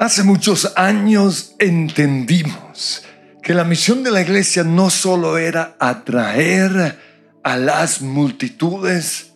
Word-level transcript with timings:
Hace 0.00 0.22
muchos 0.22 0.72
años 0.76 1.56
entendimos 1.58 3.02
que 3.42 3.52
la 3.52 3.64
misión 3.64 4.02
de 4.02 4.10
la 4.10 4.22
iglesia 4.22 4.64
no 4.64 4.88
solo 4.88 5.36
era 5.36 5.76
atraer 5.78 6.98
a 7.44 7.56
las 7.58 8.00
multitudes, 8.00 9.32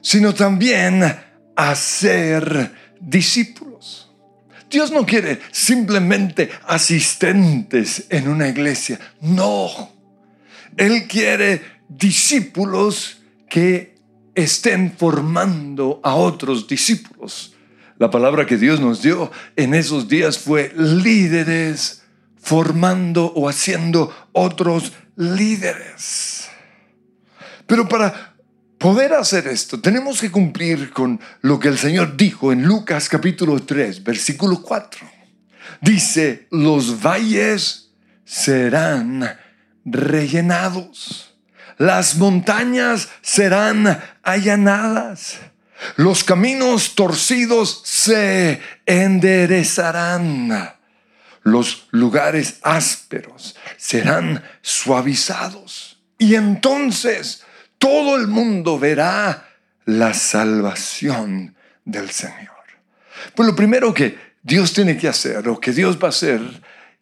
sino 0.00 0.34
también 0.34 1.04
hacer 1.54 2.74
discípulos. 2.98 4.10
Dios 4.68 4.90
no 4.90 5.06
quiere 5.06 5.38
simplemente 5.52 6.50
asistentes 6.66 8.06
en 8.08 8.26
una 8.26 8.48
iglesia, 8.48 8.98
no. 9.20 9.70
Él 10.76 11.06
quiere 11.06 11.62
discípulos 11.88 13.18
que 13.48 13.94
estén 14.34 14.90
formando 14.98 16.00
a 16.02 16.16
otros 16.16 16.66
discípulos. 16.66 17.54
La 17.98 18.10
palabra 18.10 18.46
que 18.46 18.56
Dios 18.56 18.78
nos 18.80 19.02
dio 19.02 19.30
en 19.56 19.74
esos 19.74 20.06
días 20.06 20.38
fue 20.38 20.72
líderes 20.76 22.02
formando 22.40 23.26
o 23.34 23.48
haciendo 23.48 24.14
otros 24.30 24.92
líderes. 25.16 26.48
Pero 27.66 27.88
para 27.88 28.36
poder 28.78 29.14
hacer 29.14 29.48
esto, 29.48 29.80
tenemos 29.80 30.20
que 30.20 30.30
cumplir 30.30 30.90
con 30.90 31.20
lo 31.40 31.58
que 31.58 31.66
el 31.66 31.76
Señor 31.76 32.16
dijo 32.16 32.52
en 32.52 32.62
Lucas 32.62 33.08
capítulo 33.08 33.58
3, 33.58 34.04
versículo 34.04 34.62
4. 34.62 35.00
Dice, 35.80 36.46
los 36.52 37.02
valles 37.02 37.90
serán 38.24 39.28
rellenados, 39.84 41.34
las 41.78 42.16
montañas 42.16 43.08
serán 43.22 44.00
allanadas 44.22 45.40
los 45.96 46.24
caminos 46.24 46.94
torcidos 46.94 47.82
se 47.84 48.60
enderezarán. 48.86 50.74
Los 51.42 51.88
lugares 51.92 52.58
ásperos 52.62 53.56
serán 53.76 54.42
suavizados. 54.60 55.98
Y 56.18 56.34
entonces 56.34 57.44
todo 57.78 58.16
el 58.16 58.26
mundo 58.26 58.78
verá 58.78 59.48
la 59.84 60.12
salvación 60.14 61.54
del 61.84 62.10
Señor. 62.10 62.48
Pues 63.34 63.48
lo 63.48 63.56
primero 63.56 63.94
que 63.94 64.18
Dios 64.42 64.72
tiene 64.72 64.96
que 64.96 65.08
hacer, 65.08 65.48
o 65.48 65.58
que 65.58 65.72
Dios 65.72 65.98
va 66.02 66.08
a 66.08 66.10
hacer, 66.10 66.40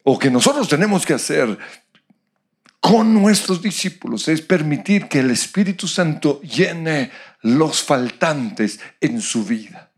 o 0.03 0.19
que 0.19 0.31
nosotros 0.31 0.69
tenemos 0.69 1.05
que 1.05 1.15
hacer 1.15 1.59
con 2.81 3.13
nuestros 3.13 3.61
discípulos 3.61 4.29
es 4.29 4.41
permitir 4.41 5.09
que 5.09 5.19
el 5.19 5.33
Espíritu 5.33 5.89
Santo 5.89 6.41
llene 6.43 7.11
los 7.47 7.83
faltantes 7.83 8.81
en 9.01 9.21
su 9.21 9.45
vida. 9.45 9.91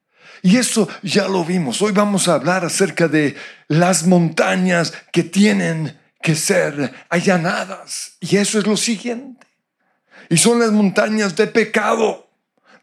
Y 0.43 0.57
eso 0.57 0.89
ya 1.03 1.27
lo 1.27 1.45
vimos. 1.45 1.83
Hoy 1.83 1.93
vamos 1.93 2.29
a 2.29 2.35
hablar 2.35 2.65
acerca 2.65 3.09
de 3.09 3.35
las 3.67 4.07
montañas 4.07 4.93
que 5.13 5.25
tienen 5.25 5.99
que 6.23 6.35
ser 6.35 6.95
allanadas. 7.09 8.17
Y 8.21 8.37
eso 8.37 8.59
es 8.59 8.67
lo 8.67 8.77
siguiente. 8.77 9.47
Y 10.29 10.37
son 10.37 10.61
las 10.61 10.71
montañas 10.71 11.35
de 11.35 11.47
pecado, 11.47 12.29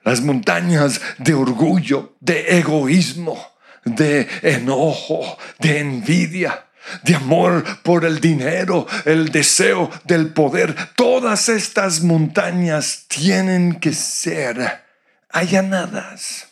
las 0.04 0.22
montañas 0.22 1.00
de 1.20 1.34
orgullo, 1.34 2.16
de 2.20 2.58
egoísmo, 2.58 3.38
de 3.86 4.28
enojo, 4.42 5.38
de 5.60 5.80
envidia 5.80 6.65
de 7.04 7.16
amor 7.16 7.64
por 7.84 8.06
el 8.06 8.20
dinero, 8.20 8.88
el 9.06 9.30
deseo 9.30 9.90
del 10.04 10.34
poder. 10.34 10.76
Todas 10.96 11.50
estas 11.50 12.02
montañas 12.02 13.06
tienen 13.08 13.80
que 13.80 13.94
ser 13.94 14.84
allanadas. 15.30 16.48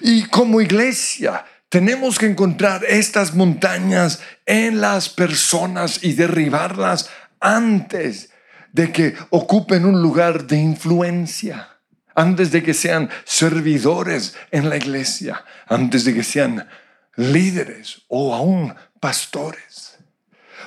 Y 0.00 0.24
como 0.24 0.60
iglesia 0.60 1.44
tenemos 1.68 2.18
que 2.18 2.26
encontrar 2.26 2.84
estas 2.84 3.34
montañas 3.34 4.20
en 4.44 4.80
las 4.80 5.08
personas 5.08 6.02
y 6.02 6.12
derribarlas 6.12 7.10
antes 7.40 8.30
de 8.72 8.92
que 8.92 9.14
ocupen 9.30 9.84
un 9.84 10.02
lugar 10.02 10.46
de 10.46 10.58
influencia, 10.58 11.68
antes 12.14 12.50
de 12.50 12.62
que 12.62 12.74
sean 12.74 13.08
servidores 13.24 14.36
en 14.50 14.68
la 14.68 14.76
iglesia, 14.76 15.44
antes 15.66 16.04
de 16.04 16.14
que 16.14 16.22
sean 16.22 16.68
líderes 17.16 18.02
o 18.08 18.34
aún 18.34 18.74
pastores. 19.06 19.98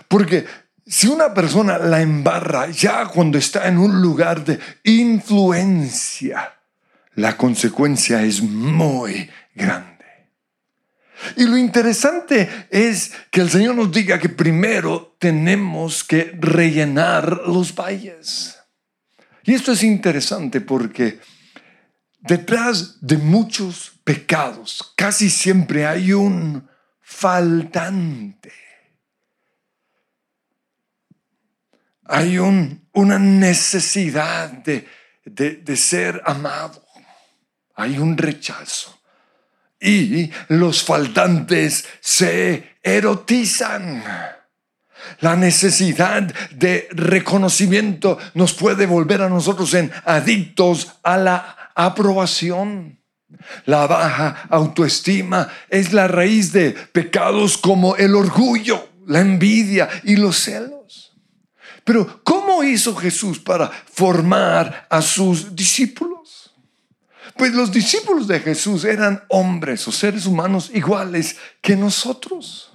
Porque 0.08 0.46
si 0.88 1.08
una 1.08 1.34
persona 1.34 1.78
la 1.78 2.00
embarra 2.00 2.70
ya 2.70 3.06
cuando 3.08 3.38
está 3.38 3.68
en 3.68 3.78
un 3.78 4.02
lugar 4.02 4.46
de 4.46 4.58
influencia, 4.86 6.54
la 7.16 7.36
consecuencia 7.36 8.24
es 8.24 8.42
muy 8.42 9.30
grande. 9.54 10.06
Y 11.36 11.48
lo 11.48 11.58
interesante 11.58 12.68
es 12.70 13.12
que 13.30 13.42
el 13.42 13.50
Señor 13.50 13.76
nos 13.76 13.92
diga 13.92 14.18
que 14.20 14.30
primero 14.30 15.18
tenemos 15.20 16.06
que 16.06 16.34
rellenar 16.40 17.42
los 17.46 17.76
valles. 17.76 18.58
Y 19.44 19.54
esto 19.54 19.74
es 19.74 19.84
interesante 19.84 20.62
porque 20.62 21.20
detrás 22.22 23.06
de 23.06 23.18
muchos 23.18 23.92
pecados 24.06 24.94
casi 24.96 25.30
siempre 25.30 25.86
hay 25.86 26.14
un 26.14 26.69
faltante. 27.10 28.54
Hay 32.06 32.38
una 32.38 33.20
necesidad 33.20 34.50
de, 34.50 34.88
de 35.26 35.76
ser 35.76 36.22
amado. 36.26 36.86
Hay 37.76 37.98
un 37.98 38.16
rechazo. 38.16 39.02
Y 39.82 40.32
los 40.50 40.84
faltantes 40.84 41.86
se 42.00 42.78
erotizan. 42.82 44.04
La 45.20 45.36
necesidad 45.36 46.24
de 46.52 46.88
reconocimiento 46.92 48.18
nos 48.36 48.54
puede 48.54 48.86
volver 48.86 49.24
a 49.24 49.30
nosotros 49.30 49.74
en 49.74 49.92
adictos 50.06 50.94
a 51.04 51.18
la 51.18 51.72
aprobación. 51.76 52.99
La 53.66 53.88
baja 53.88 54.48
autoestima 54.50 55.50
es 55.70 55.94
la 55.94 56.08
raíz 56.08 56.52
de 56.52 56.72
pecados 56.72 57.58
como 57.58 57.96
el 57.96 58.16
orgullo, 58.16 58.90
la 59.08 59.20
envidia 59.22 59.88
y 60.04 60.16
los 60.16 60.38
celos. 60.38 61.14
Pero 61.84 62.22
¿cómo 62.24 62.64
hizo 62.64 62.96
Jesús 62.96 63.40
para 63.40 63.70
formar 63.70 64.88
a 64.90 65.02
sus 65.02 65.56
discípulos? 65.56 66.54
Pues 67.36 67.54
los 67.54 67.72
discípulos 67.72 68.28
de 68.28 68.40
Jesús 68.40 68.84
eran 68.84 69.24
hombres 69.30 69.88
o 69.88 69.92
seres 69.92 70.26
humanos 70.26 70.70
iguales 70.74 71.38
que 71.62 71.76
nosotros. 71.76 72.69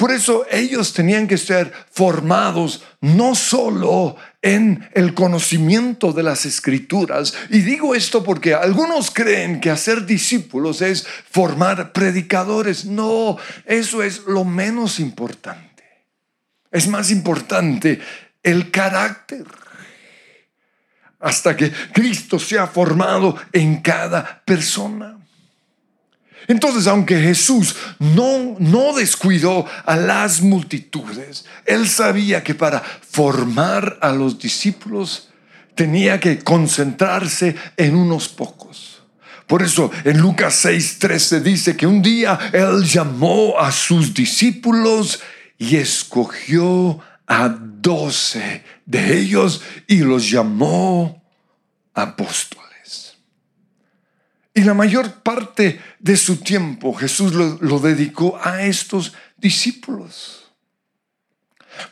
Por 0.00 0.12
eso 0.12 0.46
ellos 0.50 0.94
tenían 0.94 1.28
que 1.28 1.36
ser 1.36 1.70
formados 1.90 2.82
no 3.02 3.34
solo 3.34 4.16
en 4.40 4.88
el 4.94 5.12
conocimiento 5.12 6.14
de 6.14 6.22
las 6.22 6.46
escrituras. 6.46 7.34
Y 7.50 7.60
digo 7.60 7.94
esto 7.94 8.24
porque 8.24 8.54
algunos 8.54 9.10
creen 9.10 9.60
que 9.60 9.68
hacer 9.68 10.06
discípulos 10.06 10.80
es 10.80 11.06
formar 11.30 11.92
predicadores. 11.92 12.86
No, 12.86 13.36
eso 13.66 14.02
es 14.02 14.22
lo 14.24 14.46
menos 14.46 15.00
importante. 15.00 15.84
Es 16.70 16.88
más 16.88 17.10
importante 17.10 18.00
el 18.42 18.70
carácter. 18.70 19.44
Hasta 21.18 21.54
que 21.54 21.70
Cristo 21.92 22.38
sea 22.38 22.66
formado 22.66 23.36
en 23.52 23.82
cada 23.82 24.42
persona. 24.46 25.19
Entonces, 26.50 26.88
aunque 26.88 27.16
Jesús 27.20 27.76
no, 28.00 28.56
no 28.58 28.92
descuidó 28.92 29.66
a 29.86 29.94
las 29.94 30.40
multitudes, 30.42 31.44
él 31.64 31.88
sabía 31.88 32.42
que 32.42 32.56
para 32.56 32.80
formar 32.80 34.00
a 34.02 34.10
los 34.10 34.36
discípulos 34.36 35.28
tenía 35.76 36.18
que 36.18 36.40
concentrarse 36.40 37.54
en 37.76 37.94
unos 37.94 38.28
pocos. 38.28 39.00
Por 39.46 39.62
eso 39.62 39.92
en 40.02 40.18
Lucas 40.18 40.64
6:13 40.64 41.40
dice 41.40 41.76
que 41.76 41.86
un 41.86 42.02
día 42.02 42.36
él 42.52 42.82
llamó 42.82 43.56
a 43.56 43.70
sus 43.70 44.12
discípulos 44.12 45.20
y 45.56 45.76
escogió 45.76 46.98
a 47.28 47.48
doce 47.48 48.64
de 48.86 49.20
ellos 49.20 49.62
y 49.86 49.98
los 49.98 50.28
llamó 50.28 51.22
apóstoles. 51.94 52.69
Y 54.60 54.64
la 54.64 54.74
mayor 54.74 55.22
parte 55.22 55.80
de 55.98 56.18
su 56.18 56.36
tiempo 56.36 56.92
Jesús 56.92 57.32
lo, 57.32 57.78
dedicó 57.78 58.38
a 58.44 58.62
estos 58.64 59.14
discípulos. 59.38 60.52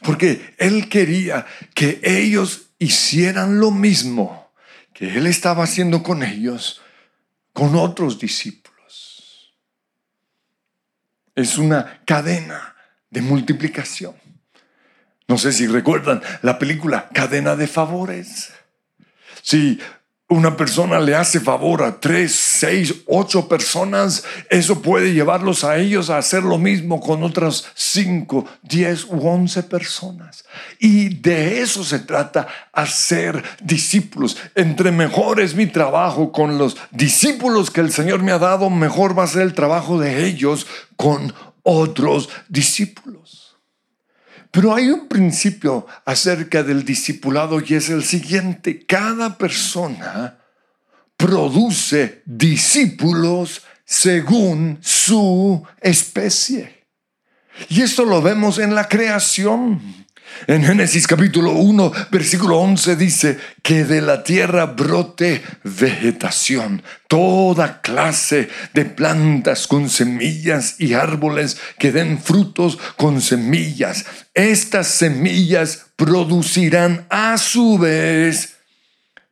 Porque 0.03 0.55
Él 0.59 0.91
quería 0.91 1.47
que 1.75 1.99
ellos 2.03 2.67
hicieran 2.79 3.59
lo 3.59 3.71
mismo 3.71 4.53
que 4.93 5.17
Él 5.17 5.27
estaba 5.27 5.65
haciendo 5.65 6.03
con 6.03 6.23
ellos, 6.23 6.83
con 7.55 7.75
otros 7.75 8.19
discípulos. 8.19 9.55
Es 11.35 11.57
una 11.57 12.03
cadena 12.05 12.77
de 13.09 13.23
multiplicación. 13.23 14.15
No 15.27 15.39
sé 15.39 15.55
si 15.55 15.67
recuerdan 15.67 16.21
la 16.43 16.59
película 16.59 17.09
Cadena 17.15 17.57
de 17.57 17.67
Favores. 17.67 18.53
Si 19.41 19.81
una 20.31 20.57
persona 20.57 21.01
le 21.01 21.15
hace 21.15 21.41
favor 21.41 21.83
a 21.83 21.99
tres, 21.99 22.35
seis, 22.35 22.95
ocho 23.07 23.49
personas, 23.49 24.25
eso 24.51 24.83
puede 24.83 25.15
llevarlos 25.15 25.65
a 25.65 25.79
ellos 25.79 26.11
a 26.11 26.19
hacer 26.19 26.43
lo 26.43 26.59
mismo 26.59 27.01
con 27.01 27.23
otras 27.23 27.65
cinco, 27.75 28.45
diez 28.63 29.07
u 29.07 29.27
once 29.27 29.63
personas. 29.63 30.45
Y 30.79 31.09
de 31.09 31.63
eso 31.63 31.83
se 31.83 32.01
trata, 32.01 32.47
hacer 32.75 33.43
discípulos. 33.63 34.37
Entre 34.55 34.93
mejor 34.93 35.41
es 35.41 35.55
mi 35.55 35.67
trabajo 35.67 36.31
con 36.31 36.59
los 36.59 36.77
discípulos 36.91 37.71
que 37.71 37.81
el 37.81 37.91
Señor 37.91 38.23
me 38.23 38.33
ha 38.33 38.39
dado, 38.39 38.69
mejor 38.69 39.19
va 39.19 39.25
a 39.25 39.29
ser 39.29 39.43
el 39.43 39.55
trabajo 39.55 39.99
de 39.99 40.27
ellos 40.27 40.67
con 40.97 41.33
otros 41.63 42.29
discípulos. 42.49 43.38
Pero 44.59 44.75
hay 44.75 44.91
un 44.91 45.07
principio 45.07 45.87
acerca 46.05 46.65
del 46.65 46.85
discipulado 46.85 47.63
y 47.65 47.75
es 47.75 47.91
el 47.91 48.03
siguiente. 48.03 48.85
Cada 48.85 49.39
persona 49.39 50.37
produce 51.17 52.23
discípulos 52.27 53.63
según 53.85 54.81
su 54.81 55.63
especie. 55.81 56.89
Y 57.69 57.83
esto 57.83 58.05
lo 58.05 58.21
vemos 58.21 58.59
en 58.59 58.75
la 58.75 58.89
creación. 58.89 59.81
En 60.47 60.65
Génesis 60.65 61.07
capítulo 61.07 61.53
1, 61.53 61.93
versículo 62.11 62.59
11 62.59 62.97
dice 62.97 63.39
que 63.63 63.85
de 63.85 64.01
la 64.01 64.23
tierra 64.23 64.67
brote 64.67 65.43
vegetación, 65.65 66.83
toda 67.09 67.81
clase 67.81 68.49
de 68.73 68.85
plantas 68.85 69.67
con 69.67 69.91
semillas 69.91 70.77
y 70.79 70.95
árboles 70.95 71.59
que 71.79 71.93
den 71.93 72.19
frutos 72.19 72.79
con 72.97 73.21
semillas. 73.21 74.07
Estas 74.35 74.89
semillas 74.89 75.87
producirán 75.97 77.07
a 77.11 77.37
su 77.39 77.79
vez 77.79 78.57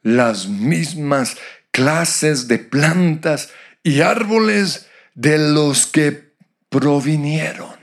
las 0.02 0.48
mismas 0.48 1.36
clases 1.70 2.48
de 2.48 2.58
plantas 2.58 3.50
y 3.82 4.00
árboles 4.00 4.86
de 5.14 5.38
los 5.38 5.86
que 5.86 6.32
provinieron. 6.68 7.76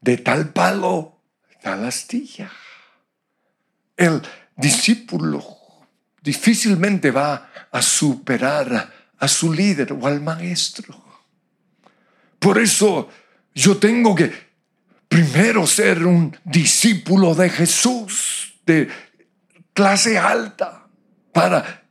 De 0.00 0.16
tal 0.16 0.50
palo 0.50 1.11
la 1.64 1.88
astilla. 1.88 2.50
El 3.96 4.20
discípulo 4.56 5.44
difícilmente 6.20 7.10
va 7.10 7.50
a 7.70 7.82
superar 7.82 8.92
a 9.18 9.28
su 9.28 9.52
líder 9.52 9.92
o 9.92 10.06
al 10.06 10.20
maestro. 10.20 11.02
Por 12.38 12.58
eso 12.58 13.08
yo 13.54 13.76
tengo 13.76 14.14
que 14.14 14.32
primero 15.08 15.66
ser 15.66 16.04
un 16.04 16.36
discípulo 16.44 17.34
de 17.34 17.50
Jesús, 17.50 18.54
de 18.66 18.88
clase 19.72 20.18
alta, 20.18 20.86
para 21.32 21.84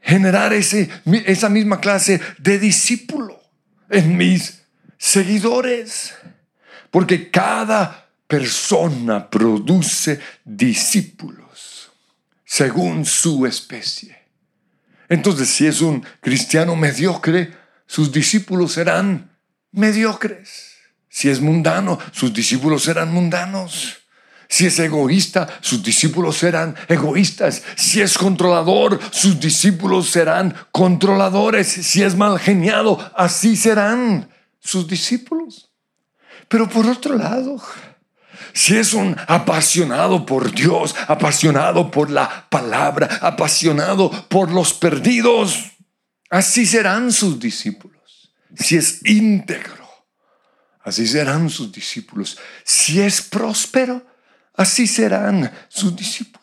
generar 0.00 0.52
ese, 0.52 0.88
esa 1.26 1.48
misma 1.48 1.80
clase 1.80 2.20
de 2.38 2.58
discípulo 2.58 3.40
en 3.90 4.16
mis 4.16 4.62
seguidores. 4.96 6.14
Porque 6.90 7.30
cada 7.30 8.07
persona 8.28 9.28
produce 9.28 10.20
discípulos 10.44 11.90
según 12.44 13.04
su 13.04 13.46
especie. 13.46 14.16
Entonces, 15.08 15.48
si 15.48 15.66
es 15.66 15.80
un 15.80 16.04
cristiano 16.20 16.76
mediocre, 16.76 17.54
sus 17.86 18.12
discípulos 18.12 18.72
serán 18.72 19.30
mediocres. 19.72 20.76
Si 21.08 21.28
es 21.28 21.40
mundano, 21.40 21.98
sus 22.12 22.32
discípulos 22.32 22.84
serán 22.84 23.12
mundanos. 23.12 23.96
Si 24.48 24.66
es 24.66 24.78
egoísta, 24.78 25.46
sus 25.60 25.82
discípulos 25.82 26.36
serán 26.36 26.74
egoístas. 26.88 27.62
Si 27.76 28.00
es 28.00 28.16
controlador, 28.16 28.98
sus 29.10 29.38
discípulos 29.40 30.10
serán 30.10 30.54
controladores. 30.72 31.66
Si 31.68 32.02
es 32.02 32.14
mal 32.14 32.38
geniado, 32.38 32.98
así 33.14 33.56
serán 33.56 34.30
sus 34.58 34.86
discípulos. 34.86 35.70
Pero 36.48 36.68
por 36.68 36.86
otro 36.86 37.14
lado, 37.14 37.60
si 38.52 38.76
es 38.76 38.94
un 38.94 39.16
apasionado 39.26 40.26
por 40.26 40.52
Dios, 40.52 40.94
apasionado 41.06 41.90
por 41.90 42.10
la 42.10 42.46
palabra, 42.50 43.18
apasionado 43.22 44.10
por 44.28 44.50
los 44.50 44.72
perdidos, 44.74 45.72
así 46.30 46.66
serán 46.66 47.12
sus 47.12 47.38
discípulos. 47.38 48.32
Si 48.56 48.76
es 48.76 49.04
íntegro, 49.04 49.88
así 50.82 51.06
serán 51.06 51.50
sus 51.50 51.70
discípulos. 51.70 52.38
Si 52.64 53.00
es 53.00 53.22
próspero, 53.22 54.04
así 54.54 54.86
serán 54.86 55.52
sus 55.68 55.94
discípulos. 55.94 56.38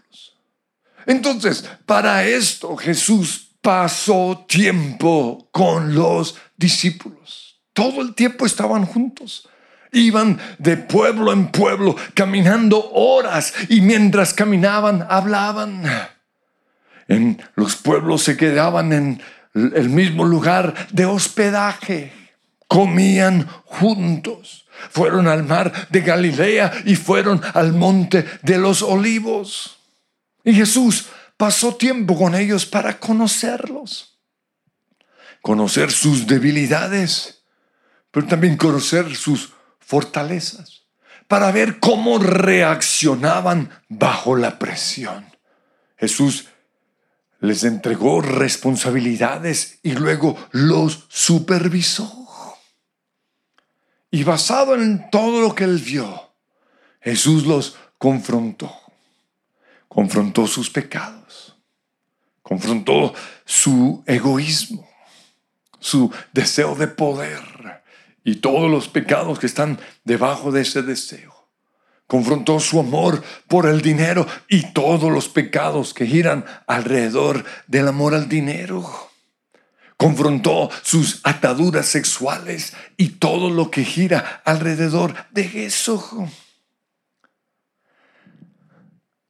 Entonces, 1.05 1.65
para 1.85 2.25
esto 2.25 2.75
Jesús 2.75 3.51
pasó 3.61 4.45
tiempo 4.47 5.49
con 5.51 5.95
los 5.95 6.35
discípulos. 6.55 7.59
Todo 7.73 8.01
el 8.01 8.13
tiempo 8.15 8.45
estaban 8.45 8.85
juntos. 8.85 9.47
Iban 9.95 10.39
de 10.59 10.75
pueblo 10.77 11.31
en 11.31 11.47
pueblo, 11.47 11.95
caminando 12.13 12.91
horas 12.91 13.53
y 13.69 13.81
mientras 13.81 14.33
caminaban 14.33 15.07
hablaban. 15.09 15.83
En 17.07 17.41
los 17.55 17.75
pueblos 17.77 18.23
se 18.23 18.35
quedaban 18.35 18.91
en 18.93 19.21
el 19.53 19.89
mismo 19.89 20.25
lugar 20.25 20.73
de 20.91 21.05
hospedaje, 21.05 22.11
comían 22.67 23.47
juntos. 23.65 24.67
Fueron 24.91 25.27
al 25.27 25.43
mar 25.43 25.87
de 25.89 26.01
Galilea 26.01 26.83
y 26.85 26.95
fueron 26.95 27.41
al 27.53 27.71
monte 27.71 28.25
de 28.41 28.57
los 28.57 28.81
olivos. 28.81 29.77
Y 30.43 30.53
Jesús 30.53 31.07
pasó 31.37 31.75
tiempo 31.75 32.17
con 32.17 32.35
ellos 32.35 32.65
para 32.65 32.99
conocerlos, 32.99 34.19
conocer 35.41 35.91
sus 35.91 36.27
debilidades, 36.27 37.43
pero 38.11 38.27
también 38.27 38.57
conocer 38.57 39.15
sus 39.15 39.54
fortalezas 39.85 40.83
para 41.27 41.51
ver 41.51 41.79
cómo 41.79 42.17
reaccionaban 42.17 43.69
bajo 43.87 44.35
la 44.35 44.59
presión. 44.59 45.25
Jesús 45.97 46.47
les 47.39 47.63
entregó 47.63 48.21
responsabilidades 48.21 49.79
y 49.83 49.93
luego 49.93 50.37
los 50.51 51.05
supervisó. 51.09 52.27
Y 54.11 54.23
basado 54.23 54.75
en 54.75 55.09
todo 55.09 55.41
lo 55.41 55.53
que 55.53 55.65
él 55.65 55.77
vio, 55.77 56.31
Jesús 57.01 57.45
los 57.45 57.77
confrontó. 57.97 58.73
Confrontó 59.87 60.47
sus 60.47 60.69
pecados. 60.69 61.57
Confrontó 62.41 63.13
su 63.43 64.03
egoísmo, 64.05 64.87
su 65.79 66.11
deseo 66.31 66.75
de 66.75 66.87
poder 66.87 67.41
y 68.25 68.37
todos 68.37 68.69
los 68.69 68.89
pecados 68.89 69.39
que 69.39 69.45
están 69.45 69.79
debajo 70.03 70.51
de 70.51 70.63
ese 70.63 70.81
deseo. 70.81 71.33
Confrontó 72.07 72.59
su 72.59 72.79
amor 72.79 73.23
por 73.47 73.67
el 73.67 73.81
dinero 73.81 74.27
y 74.49 74.73
todos 74.73 75.11
los 75.11 75.29
pecados 75.29 75.93
que 75.93 76.05
giran 76.05 76.43
alrededor 76.67 77.45
del 77.67 77.87
amor 77.87 78.13
al 78.15 78.27
dinero. 78.27 78.83
Confrontó 79.95 80.69
sus 80.83 81.21
ataduras 81.23 81.85
sexuales 81.85 82.73
y 82.97 83.09
todo 83.09 83.49
lo 83.49 83.71
que 83.71 83.85
gira 83.85 84.41
alrededor 84.43 85.15
de 85.31 85.65
eso. 85.65 86.27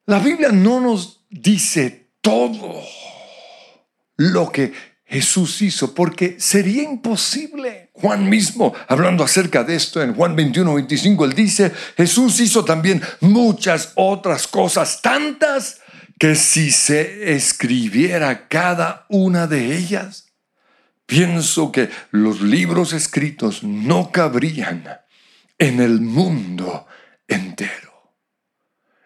La 0.05 0.19
Biblia 0.19 0.49
no 0.51 0.79
nos 0.79 1.25
dice 1.29 2.11
todo 2.21 2.81
lo 4.15 4.51
que 4.51 4.73
Jesús 5.05 5.61
hizo, 5.61 5.93
porque 5.93 6.35
sería 6.39 6.83
imposible. 6.83 7.89
Juan 7.93 8.27
mismo, 8.27 8.73
hablando 8.87 9.23
acerca 9.23 9.63
de 9.63 9.75
esto 9.75 10.01
en 10.01 10.13
Juan 10.13 10.35
21, 10.35 10.73
25, 10.73 11.25
él 11.25 11.33
dice, 11.33 11.71
Jesús 11.95 12.39
hizo 12.39 12.65
también 12.65 13.01
muchas 13.21 13.91
otras 13.95 14.47
cosas, 14.47 15.01
tantas 15.01 15.79
que 16.19 16.35
si 16.35 16.71
se 16.71 17.33
escribiera 17.33 18.47
cada 18.47 19.05
una 19.09 19.47
de 19.47 19.77
ellas, 19.77 20.25
pienso 21.05 21.71
que 21.71 21.89
los 22.11 22.41
libros 22.41 22.93
escritos 22.93 23.63
no 23.63 24.11
cabrían 24.11 24.83
en 25.57 25.79
el 25.79 26.01
mundo 26.01 26.87
entero. 27.27 27.84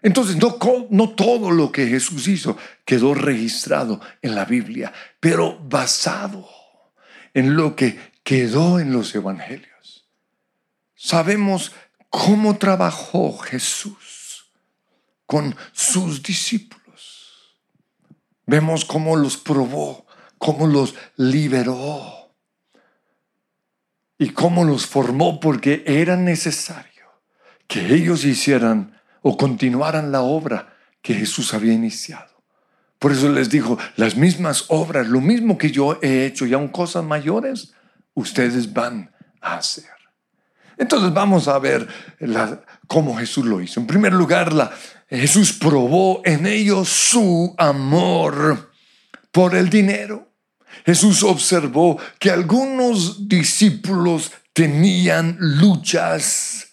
Entonces, 0.01 0.37
no, 0.37 0.57
no, 0.89 1.09
todo 1.09 1.51
lo 1.51 1.71
que 1.71 1.87
Jesús 1.87 2.27
hizo 2.27 2.57
quedó 2.85 3.13
registrado 3.13 3.99
en 4.21 4.35
la 4.35 4.45
Biblia, 4.45 4.93
pero 5.19 5.59
basado 5.59 6.47
en 7.33 7.55
lo 7.55 7.75
que 7.75 7.99
quedó 8.23 8.79
en 8.79 8.93
los 8.93 9.13
evangelios. 9.13 10.07
Sabemos 10.95 11.73
cómo 12.09 12.57
trabajó 12.57 13.37
Jesús 13.37 14.51
con 15.25 15.55
sus 15.73 16.23
discípulos. 16.23 16.79
Vemos 18.45 18.85
cómo 18.85 19.15
los 19.15 19.37
probó, 19.37 20.05
cómo 20.37 20.65
los 20.65 20.95
liberó 21.17 22.33
y 24.17 24.29
cómo 24.29 24.63
los 24.63 24.85
formó 24.85 25.39
porque 25.39 25.83
era 25.85 26.15
necesario 26.15 26.89
que 27.67 27.93
ellos 27.93 28.25
hicieran 28.25 28.98
o 29.21 29.37
continuaran 29.37 30.11
la 30.11 30.21
obra 30.21 30.73
que 31.01 31.13
Jesús 31.13 31.53
había 31.53 31.73
iniciado. 31.73 32.29
Por 32.99 33.13
eso 33.13 33.29
les 33.29 33.49
dijo, 33.49 33.77
las 33.95 34.17
mismas 34.17 34.65
obras, 34.67 35.07
lo 35.07 35.21
mismo 35.21 35.57
que 35.57 35.71
yo 35.71 35.97
he 36.01 36.25
hecho 36.25 36.45
y 36.45 36.53
aún 36.53 36.67
cosas 36.67 37.03
mayores, 37.03 37.73
ustedes 38.13 38.73
van 38.73 39.11
a 39.39 39.55
hacer. 39.55 39.85
Entonces 40.77 41.13
vamos 41.13 41.47
a 41.47 41.59
ver 41.59 41.87
cómo 42.87 43.17
Jesús 43.17 43.45
lo 43.45 43.61
hizo. 43.61 43.79
En 43.79 43.87
primer 43.87 44.13
lugar, 44.13 44.71
Jesús 45.09 45.53
probó 45.53 46.21
en 46.25 46.45
ellos 46.45 46.87
su 46.89 47.53
amor 47.57 48.71
por 49.31 49.55
el 49.55 49.69
dinero. 49.69 50.29
Jesús 50.85 51.23
observó 51.23 51.99
que 52.19 52.31
algunos 52.31 53.27
discípulos 53.27 54.31
tenían 54.53 55.35
luchas 55.39 56.69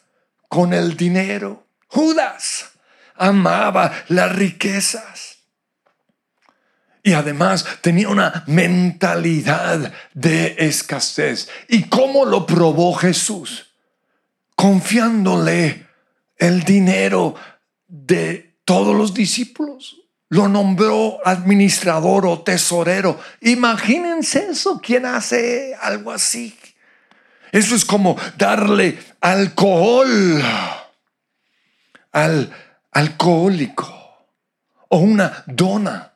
con 0.48 0.72
el 0.72 0.96
dinero. 0.96 1.65
Judas 1.88 2.70
amaba 3.14 3.92
las 4.08 4.34
riquezas. 4.34 5.38
Y 7.02 7.12
además 7.12 7.64
tenía 7.82 8.08
una 8.08 8.42
mentalidad 8.48 9.92
de 10.12 10.56
escasez. 10.58 11.48
¿Y 11.68 11.84
cómo 11.84 12.24
lo 12.24 12.46
probó 12.46 12.94
Jesús? 12.94 13.74
Confiándole 14.56 15.86
el 16.36 16.64
dinero 16.64 17.36
de 17.86 18.56
todos 18.64 18.96
los 18.96 19.14
discípulos. 19.14 19.98
Lo 20.28 20.48
nombró 20.48 21.20
administrador 21.24 22.26
o 22.26 22.42
tesorero. 22.42 23.20
Imagínense 23.40 24.48
eso. 24.50 24.80
¿Quién 24.82 25.06
hace 25.06 25.76
algo 25.80 26.10
así? 26.10 26.58
Eso 27.52 27.76
es 27.76 27.84
como 27.84 28.16
darle 28.36 28.98
alcohol 29.20 30.42
al 32.16 32.50
alcohólico 32.92 33.92
o 34.88 34.98
una 34.98 35.44
dona 35.46 36.14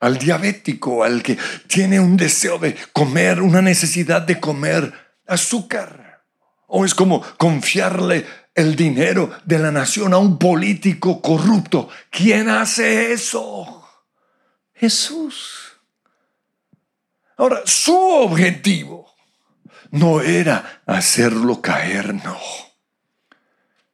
al 0.00 0.16
diabético, 0.16 1.04
al 1.04 1.22
que 1.22 1.36
tiene 1.66 2.00
un 2.00 2.16
deseo 2.16 2.58
de 2.58 2.74
comer, 2.94 3.42
una 3.42 3.60
necesidad 3.60 4.22
de 4.22 4.40
comer 4.40 4.92
azúcar. 5.26 6.22
O 6.66 6.84
es 6.86 6.94
como 6.94 7.20
confiarle 7.36 8.26
el 8.54 8.74
dinero 8.74 9.30
de 9.44 9.58
la 9.58 9.70
nación 9.70 10.14
a 10.14 10.18
un 10.18 10.38
político 10.38 11.20
corrupto. 11.20 11.90
¿Quién 12.10 12.48
hace 12.48 13.12
eso? 13.12 13.86
Jesús. 14.74 15.76
Ahora, 17.36 17.60
su 17.66 17.94
objetivo 17.94 19.14
no 19.90 20.22
era 20.22 20.82
hacerlo 20.86 21.60
caer, 21.60 22.14
no. 22.14 22.65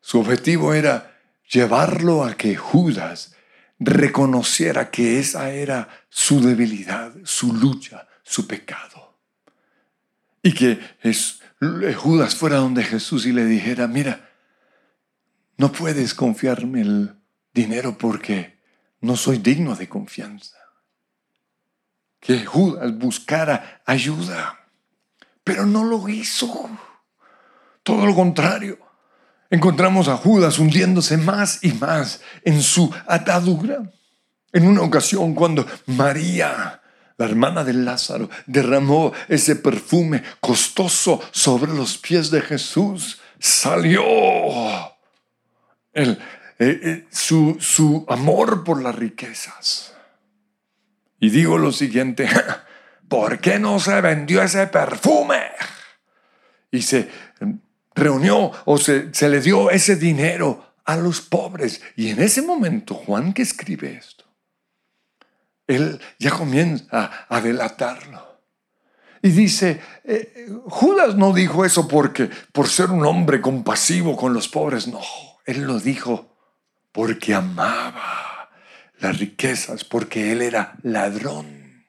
Su 0.03 0.19
objetivo 0.19 0.75
era 0.75 1.17
llevarlo 1.49 2.25
a 2.25 2.35
que 2.35 2.57
Judas 2.57 3.35
reconociera 3.79 4.91
que 4.91 5.19
esa 5.19 5.51
era 5.51 5.89
su 6.11 6.43
debilidad, 6.43 7.15
su 7.25 7.55
lucha, 7.55 8.09
su 8.23 8.47
pecado. 8.47 9.17
Y 10.43 10.53
que 10.53 10.81
Judas 11.95 12.35
fuera 12.35 12.57
donde 12.57 12.83
Jesús 12.83 13.27
y 13.27 13.33
le 13.33 13.47
dijera, 13.47 13.87
mira, 13.87 14.29
no 15.57 15.71
puedes 15.71 16.15
confiarme 16.15 16.81
el 16.81 17.17
dinero 17.55 17.97
porque 17.97 18.59
no 19.01 19.17
soy 19.17 19.39
digno 19.39 19.77
de 19.77 19.89
confianza. 19.89 20.59
Que 22.19 22.45
Judas 22.45 22.93
buscara 22.99 23.83
ayuda, 23.87 24.67
pero 25.45 25.65
no 25.65 25.85
lo 25.85 26.09
hizo. 26.09 26.69
Todo 27.85 28.05
lo 28.05 28.15
contrario. 28.15 28.92
Encontramos 29.53 30.09
a 30.09 30.17
Judas 30.17 30.59
hundiéndose 30.59 31.19
más 31.19 31.63
y 31.63 31.73
más 31.75 32.23
en 32.43 32.63
su 32.63 32.91
atadura. 33.07 33.83
En 34.51 34.67
una 34.67 34.81
ocasión 34.81 35.35
cuando 35.35 35.67
María, 35.85 36.81
la 37.19 37.27
hermana 37.27 37.63
de 37.63 37.75
Lázaro, 37.75 38.31
derramó 38.47 39.13
ese 39.29 39.57
perfume 39.57 40.23
costoso 40.41 41.21
sobre 41.33 41.71
los 41.71 41.99
pies 41.99 42.31
de 42.31 42.41
Jesús, 42.41 43.21
salió 43.39 44.03
el, 45.93 46.13
eh, 46.59 46.81
eh, 46.83 47.07
su, 47.11 47.59
su 47.61 48.07
amor 48.09 48.65
por 48.65 48.83
las 48.83 48.95
riquezas. 48.95 49.95
Y 51.21 51.29
digo 51.29 51.59
lo 51.59 51.73
siguiente, 51.73 52.27
¿por 53.07 53.39
qué 53.39 53.59
no 53.59 53.79
se 53.79 54.01
vendió 54.01 54.43
ese 54.43 54.67
perfume? 54.69 55.43
Y 56.71 56.81
se 56.81 57.11
reunió 57.95 58.53
o 58.65 58.79
se, 58.79 59.13
se, 59.15 59.29
le 59.29 59.41
dio 59.41 59.71
ese 59.71 59.97
dinero 59.97 60.75
a 60.85 60.97
los 60.97 61.21
pobres. 61.21 61.83
Y 61.97 62.11
en 62.11 62.21
ese 62.21 62.43
momento, 62.43 62.95
Juan 62.95 63.33
que 63.33 63.43
escribe 63.43 63.95
esto, 63.95 64.25
él 65.67 66.01
ya 66.19 66.31
comienza 66.31 67.27
a 67.29 67.41
delatarlo. 67.41 68.33
Y 69.23 69.31
dice, 69.31 69.81
eh, 70.03 70.49
Judas 70.67 71.15
no 71.15 71.33
dijo 71.33 71.65
eso 71.65 71.87
porque 71.87 72.29
por 72.53 72.69
ser 72.69 72.91
un 72.91 73.07
hombre 73.07 73.41
compasivo 73.41 74.17
con 74.17 74.35
los 74.35 74.49
pobres, 74.49 74.89
no. 74.89 75.01
Él 75.47 75.63
lo 75.63 75.79
dijo 75.79 76.37
porque 76.91 77.33
amaba 77.33 78.51
las 78.99 79.19
riquezas, 79.19 79.85
porque 79.85 80.33
él 80.33 80.43
era 80.43 80.75
ladrón. 80.83 81.87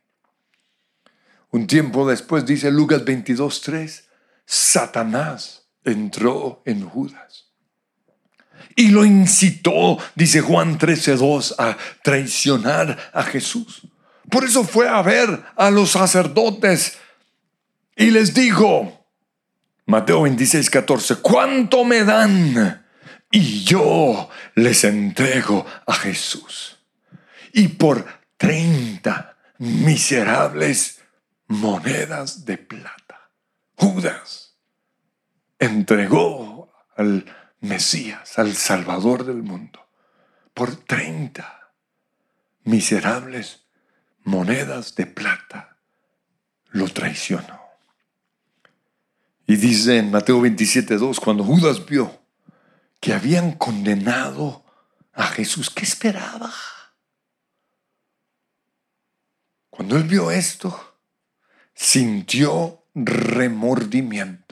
Un 1.49 1.65
tiempo 1.65 2.07
después 2.07 2.45
dice 2.45 2.71
Lucas 2.71 3.03
22.3, 3.03 4.03
Satanás 4.45 5.62
entró 5.85 6.61
en 6.65 6.87
Judas 6.87 7.51
y 8.75 8.89
lo 8.89 9.05
incitó, 9.05 9.97
dice 10.15 10.41
Juan 10.41 10.79
13.2, 10.79 11.55
a 11.57 11.77
traicionar 12.01 13.11
a 13.13 13.23
Jesús. 13.23 13.83
Por 14.29 14.45
eso 14.45 14.63
fue 14.63 14.87
a 14.87 15.01
ver 15.01 15.43
a 15.55 15.69
los 15.69 15.91
sacerdotes 15.91 16.97
y 17.95 18.09
les 18.09 18.33
dijo, 18.33 19.05
Mateo 19.85 20.25
26.14, 20.27 21.19
¿cuánto 21.21 21.83
me 21.83 22.03
dan? 22.03 22.83
y 23.33 23.63
yo 23.63 24.29
les 24.53 24.83
entrego 24.83 25.65
a 25.87 25.93
Jesús. 25.93 26.77
Y 27.51 27.67
por 27.67 28.05
30 28.37 29.35
miserables 29.57 31.01
monedas 31.47 32.45
de 32.45 32.59
plata, 32.59 33.31
Judas 33.75 34.42
entregó 35.65 36.71
al 36.95 37.25
Mesías, 37.59 38.37
al 38.39 38.55
Salvador 38.55 39.25
del 39.25 39.43
mundo, 39.43 39.87
por 40.53 40.75
30 40.75 41.71
miserables 42.63 43.65
monedas 44.23 44.95
de 44.95 45.05
plata, 45.05 45.77
lo 46.71 46.87
traicionó. 46.87 47.61
Y 49.45 49.57
dice 49.57 49.97
en 49.97 50.11
Mateo 50.11 50.41
27.2, 50.41 51.19
cuando 51.19 51.43
Judas 51.43 51.85
vio 51.85 52.23
que 52.99 53.13
habían 53.13 53.51
condenado 53.51 54.63
a 55.13 55.27
Jesús. 55.27 55.69
¿Qué 55.69 55.83
esperaba? 55.83 56.51
Cuando 59.69 59.97
él 59.97 60.03
vio 60.03 60.31
esto, 60.31 60.97
sintió 61.73 62.85
remordimiento. 62.93 64.42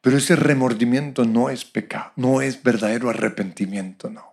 Pero 0.00 0.16
ese 0.16 0.36
remordimiento 0.36 1.24
no 1.24 1.50
es 1.50 1.64
pecado, 1.64 2.12
no 2.16 2.40
es 2.40 2.62
verdadero 2.62 3.10
arrepentimiento, 3.10 4.08
no. 4.08 4.30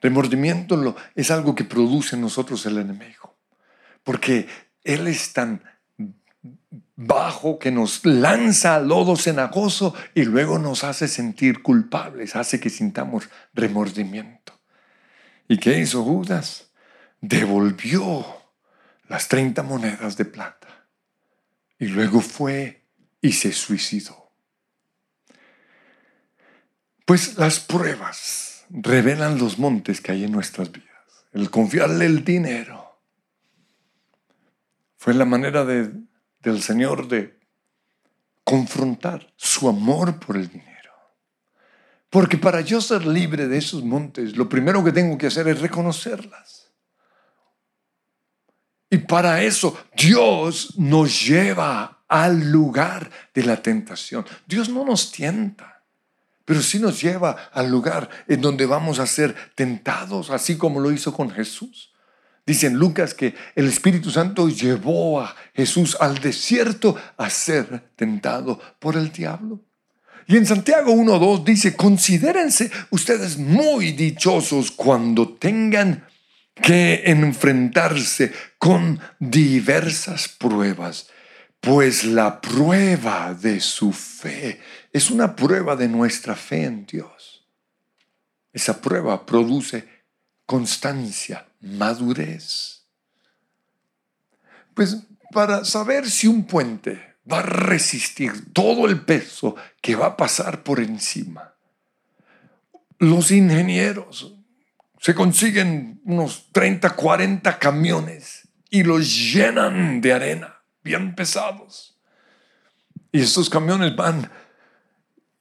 Remordimiento 0.00 0.96
es 1.14 1.30
algo 1.30 1.54
que 1.54 1.64
produce 1.64 2.16
en 2.16 2.22
nosotros 2.22 2.64
el 2.66 2.78
enemigo. 2.78 3.36
Porque 4.02 4.48
Él 4.82 5.08
es 5.08 5.32
tan 5.32 5.62
bajo 6.96 7.58
que 7.58 7.70
nos 7.70 8.04
lanza 8.04 8.76
al 8.76 8.88
lodo 8.88 9.16
cenagoso 9.16 9.94
y 10.14 10.24
luego 10.24 10.58
nos 10.58 10.84
hace 10.84 11.08
sentir 11.08 11.62
culpables, 11.62 12.36
hace 12.36 12.60
que 12.60 12.70
sintamos 12.70 13.28
remordimiento. 13.52 14.58
¿Y 15.48 15.58
qué 15.58 15.78
hizo 15.78 16.02
Judas? 16.04 16.70
Devolvió 17.20 18.24
las 19.08 19.28
30 19.28 19.62
monedas 19.62 20.16
de 20.16 20.24
plata 20.24 20.68
y 21.78 21.86
luego 21.86 22.20
fue 22.20 22.79
y 23.20 23.32
se 23.32 23.52
suicidó. 23.52 24.32
Pues 27.04 27.36
las 27.36 27.60
pruebas 27.60 28.64
revelan 28.70 29.38
los 29.38 29.58
montes 29.58 30.00
que 30.00 30.12
hay 30.12 30.24
en 30.24 30.32
nuestras 30.32 30.70
vidas. 30.70 30.88
El 31.32 31.50
confiarle 31.50 32.06
el 32.06 32.24
dinero 32.24 33.00
fue 34.96 35.14
la 35.14 35.24
manera 35.24 35.64
de 35.64 35.92
del 36.42 36.62
Señor 36.62 37.08
de 37.08 37.38
confrontar 38.44 39.32
su 39.36 39.68
amor 39.68 40.18
por 40.18 40.36
el 40.36 40.48
dinero. 40.48 40.68
Porque 42.08 42.38
para 42.38 42.60
yo 42.60 42.80
ser 42.80 43.06
libre 43.06 43.46
de 43.46 43.58
esos 43.58 43.84
montes, 43.84 44.36
lo 44.36 44.48
primero 44.48 44.82
que 44.82 44.92
tengo 44.92 45.16
que 45.16 45.28
hacer 45.28 45.46
es 45.48 45.60
reconocerlas. 45.60 46.72
Y 48.88 48.98
para 48.98 49.42
eso 49.42 49.78
Dios 49.96 50.76
nos 50.76 51.24
lleva 51.24 51.99
al 52.10 52.50
lugar 52.50 53.08
de 53.32 53.44
la 53.44 53.62
tentación. 53.62 54.26
Dios 54.46 54.68
no 54.68 54.84
nos 54.84 55.12
tienta, 55.12 55.84
pero 56.44 56.60
sí 56.60 56.78
nos 56.78 57.00
lleva 57.00 57.50
al 57.52 57.70
lugar 57.70 58.10
en 58.26 58.40
donde 58.40 58.66
vamos 58.66 58.98
a 58.98 59.06
ser 59.06 59.34
tentados, 59.54 60.30
así 60.30 60.58
como 60.58 60.80
lo 60.80 60.90
hizo 60.90 61.14
con 61.14 61.30
Jesús. 61.30 61.92
Dice 62.44 62.66
en 62.66 62.74
Lucas 62.74 63.14
que 63.14 63.34
el 63.54 63.68
Espíritu 63.68 64.10
Santo 64.10 64.48
llevó 64.48 65.20
a 65.20 65.36
Jesús 65.54 65.96
al 66.00 66.18
desierto 66.18 66.96
a 67.16 67.30
ser 67.30 67.92
tentado 67.94 68.60
por 68.80 68.96
el 68.96 69.12
diablo. 69.12 69.60
Y 70.26 70.36
en 70.36 70.46
Santiago 70.46 70.92
1.2 70.92 71.44
dice, 71.44 71.76
considérense 71.76 72.70
ustedes 72.90 73.38
muy 73.38 73.92
dichosos 73.92 74.72
cuando 74.72 75.28
tengan 75.28 76.06
que 76.60 77.02
enfrentarse 77.04 78.32
con 78.58 78.98
diversas 79.18 80.28
pruebas, 80.28 81.09
pues 81.60 82.04
la 82.04 82.40
prueba 82.40 83.34
de 83.34 83.60
su 83.60 83.92
fe 83.92 84.60
es 84.92 85.10
una 85.10 85.36
prueba 85.36 85.76
de 85.76 85.88
nuestra 85.88 86.34
fe 86.34 86.64
en 86.64 86.86
Dios. 86.86 87.46
Esa 88.52 88.80
prueba 88.80 89.24
produce 89.24 89.86
constancia, 90.46 91.46
madurez. 91.60 92.82
Pues 94.74 94.96
para 95.32 95.64
saber 95.64 96.10
si 96.10 96.26
un 96.26 96.44
puente 96.44 97.16
va 97.30 97.40
a 97.40 97.42
resistir 97.42 98.52
todo 98.52 98.86
el 98.86 99.02
peso 99.02 99.54
que 99.80 99.94
va 99.94 100.06
a 100.06 100.16
pasar 100.16 100.62
por 100.62 100.80
encima, 100.80 101.54
los 102.98 103.30
ingenieros 103.30 104.34
se 104.98 105.14
consiguen 105.14 106.00
unos 106.04 106.50
30, 106.52 106.90
40 106.90 107.58
camiones 107.58 108.48
y 108.68 108.82
los 108.82 109.32
llenan 109.32 110.00
de 110.00 110.12
arena, 110.12 110.59
bien 110.82 111.14
pesados. 111.14 111.98
Y 113.12 113.20
estos 113.20 113.50
camiones 113.50 113.94
van 113.96 114.30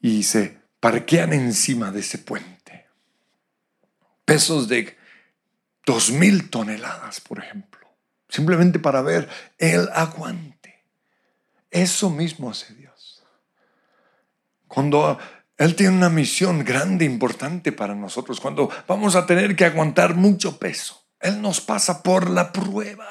y 0.01 0.23
se 0.23 0.59
parquean 0.79 1.33
encima 1.33 1.91
de 1.91 1.99
ese 1.99 2.17
puente. 2.17 2.87
Pesos 4.25 4.67
de 4.67 4.97
dos 5.85 6.11
mil 6.11 6.49
toneladas, 6.49 7.21
por 7.21 7.39
ejemplo, 7.39 7.87
simplemente 8.27 8.79
para 8.79 9.01
ver 9.01 9.27
el 9.57 9.89
aguante. 9.93 10.85
Eso 11.69 12.09
mismo 12.09 12.49
hace 12.49 12.73
Dios. 12.73 13.23
Cuando 14.67 15.19
él 15.59 15.75
tiene 15.75 15.97
una 15.97 16.09
misión 16.09 16.63
grande, 16.63 17.03
importante 17.03 17.73
para 17.73 17.93
nosotros. 17.93 18.39
Cuando 18.39 18.69
vamos 18.87 19.17
a 19.17 19.25
tener 19.25 19.57
que 19.57 19.65
aguantar 19.65 20.15
mucho 20.15 20.57
peso, 20.57 21.05
Él 21.19 21.41
nos 21.41 21.59
pasa 21.59 22.01
por 22.01 22.29
la 22.29 22.53
prueba 22.53 23.05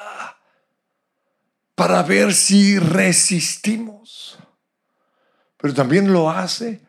para 1.79 2.03
ver 2.03 2.33
si 2.33 2.77
resistimos. 2.77 4.37
Pero 5.55 5.73
también 5.73 6.11
lo 6.11 6.29
hace 6.29 6.81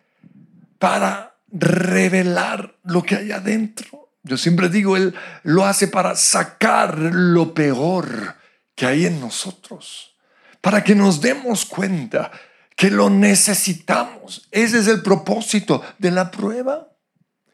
para 0.80 1.36
revelar 1.46 2.74
lo 2.82 3.00
que 3.04 3.14
hay 3.14 3.30
adentro. 3.30 4.10
Yo 4.24 4.36
siempre 4.36 4.68
digo, 4.68 4.96
Él 4.96 5.14
lo 5.44 5.64
hace 5.64 5.86
para 5.86 6.16
sacar 6.16 6.98
lo 6.98 7.54
peor 7.54 8.34
que 8.74 8.84
hay 8.84 9.06
en 9.06 9.20
nosotros, 9.20 10.16
para 10.60 10.82
que 10.82 10.96
nos 10.96 11.20
demos 11.20 11.66
cuenta 11.66 12.32
que 12.74 12.90
lo 12.90 13.10
necesitamos. 13.10 14.48
Ese 14.50 14.80
es 14.80 14.88
el 14.88 15.02
propósito 15.02 15.84
de 15.98 16.10
la 16.10 16.32
prueba. 16.32 16.88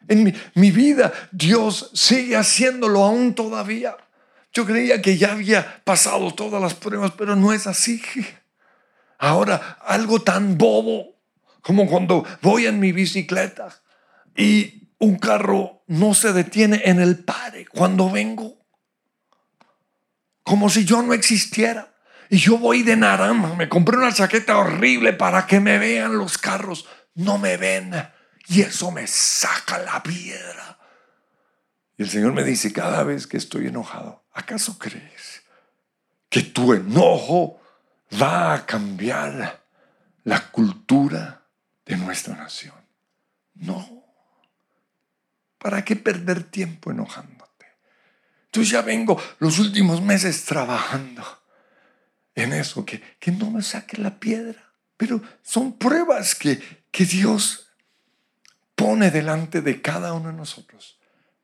En 0.09 0.35
mi, 0.55 0.71
vida, 0.71 1.13
Dios 1.33 1.91
sigue 1.93 2.35
haciéndolo 2.35 3.05
aún 3.05 3.35
todavía. 3.35 3.95
Yo 4.57 4.65
creía 4.65 5.03
que 5.03 5.19
ya 5.19 5.33
había 5.33 5.85
pasado 5.85 6.33
todas 6.33 6.63
las 6.63 6.73
pruebas, 6.73 7.13
pero 7.19 7.37
no 7.37 7.53
es 7.53 7.67
así. 7.67 8.03
Ahora, 9.19 9.77
algo 9.85 10.23
tan 10.23 10.57
bobo 10.57 11.15
como 11.61 11.87
cuando 11.87 12.25
voy 12.41 12.65
en 12.65 12.81
mi 12.81 12.91
bicicleta 12.91 13.83
y 14.35 14.89
un 14.99 15.19
carro 15.19 15.83
no 15.89 16.15
se 16.15 16.33
detiene 16.33 16.81
en 16.87 17.01
el 17.01 17.23
pare 17.23 17.67
cuando 17.67 18.11
vengo, 18.11 18.57
como 20.43 20.71
si 20.71 20.87
yo 20.87 21.03
no 21.03 21.13
existiera. 21.13 21.95
Y 22.31 22.39
yo 22.39 22.57
voy 22.57 22.83
de 22.83 22.97
naranja, 22.97 23.55
me 23.57 23.69
compré 23.69 23.99
una 23.99 24.15
chaqueta 24.15 24.57
horrible 24.57 25.13
para 25.13 25.47
que 25.47 25.61
me 25.61 25.79
vean 25.79 26.17
los 26.17 26.39
carros. 26.39 26.89
No 27.15 27.37
me 27.37 27.59
ven. 27.59 27.93
Y 28.49 28.63
eso 28.63 28.91
me 28.91 29.07
saca 29.07 29.77
la 29.81 30.03
piedra. 30.03 30.79
Y 31.99 32.05
el 32.05 32.09
Señor 32.09 32.33
me 32.33 32.43
dice, 32.43 32.73
cada 32.73 33.03
vez 33.03 33.27
que 33.27 33.37
estoy 33.37 33.67
enojado, 33.67 34.26
¿acaso 34.37 34.79
crees 34.79 35.43
que 36.29 36.43
tu 36.43 36.75
enojo 36.75 37.61
va 38.21 38.55
a 38.55 38.67
cambiar 38.67 39.65
la 40.25 40.51
cultura 40.51 41.47
de 41.85 41.97
nuestra 41.97 42.37
nación? 42.37 42.75
No. 43.55 44.05
¿Para 45.59 45.85
qué 45.85 45.97
perder 45.97 46.45
tiempo 46.45 46.91
enojándote? 46.91 47.67
Entonces 48.45 48.71
ya 48.71 48.83
vengo 48.83 49.21
los 49.39 49.59
últimos 49.59 50.03
meses 50.03 50.45
trabajando 50.45 51.25
en 52.35 52.53
eso, 52.53 52.85
que, 52.85 53.01
que 53.19 53.33
no 53.33 53.51
me 53.51 53.63
saque 53.63 53.97
la 53.97 54.21
piedra. 54.21 54.73
Pero 54.99 55.23
son 55.43 55.79
pruebas 55.79 56.35
que, 56.35 56.85
que 56.91 57.07
Dios 57.07 57.69
pone 58.75 59.11
delante 59.11 59.63
de 59.63 59.81
cada 59.81 60.13
uno 60.13 60.29
de 60.29 60.35
nosotros 60.35 60.96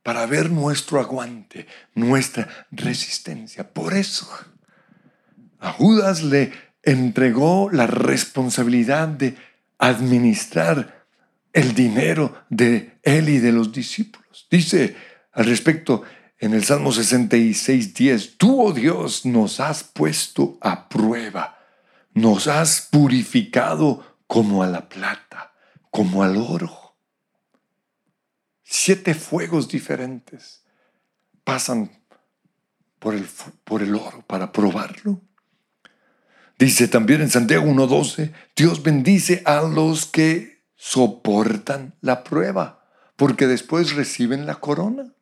para 0.02 0.26
ver 0.26 0.50
nuestro 0.50 1.00
aguante, 1.00 1.66
nuestra 1.94 2.66
resistencia. 2.70 3.72
Por 3.72 3.94
eso 3.94 4.28
a 5.60 5.72
Judas 5.72 6.22
le 6.22 6.52
entregó 6.82 7.70
la 7.70 7.86
responsabilidad 7.86 9.08
de 9.08 9.36
administrar 9.78 11.06
el 11.52 11.74
dinero 11.74 12.44
de 12.48 12.98
él 13.02 13.28
y 13.28 13.38
de 13.38 13.52
los 13.52 13.72
discípulos. 13.72 14.46
Dice 14.50 14.96
al 15.32 15.46
respecto 15.46 16.02
en 16.38 16.54
el 16.54 16.64
Salmo 16.64 16.92
66, 16.92 17.94
10, 17.94 18.36
tú, 18.36 18.60
oh 18.60 18.72
Dios, 18.72 19.24
nos 19.24 19.60
has 19.60 19.84
puesto 19.84 20.58
a 20.60 20.88
prueba, 20.88 21.58
nos 22.14 22.48
has 22.48 22.88
purificado 22.90 24.16
como 24.26 24.64
a 24.64 24.66
la 24.66 24.88
plata, 24.88 25.52
como 25.90 26.24
al 26.24 26.36
oro. 26.36 26.81
Siete 28.74 29.12
fuegos 29.12 29.68
diferentes 29.68 30.62
pasan 31.44 31.90
por 32.98 33.14
el, 33.14 33.28
por 33.64 33.82
el 33.82 33.94
oro 33.94 34.24
para 34.26 34.50
probarlo. 34.50 35.20
Dice 36.58 36.88
también 36.88 37.20
en 37.20 37.28
Santiago 37.28 37.66
1.12, 37.66 38.32
Dios 38.56 38.82
bendice 38.82 39.42
a 39.44 39.60
los 39.60 40.06
que 40.06 40.64
soportan 40.74 41.96
la 42.00 42.24
prueba, 42.24 42.88
porque 43.16 43.46
después 43.46 43.92
reciben 43.94 44.46
la 44.46 44.54
corona. 44.54 45.12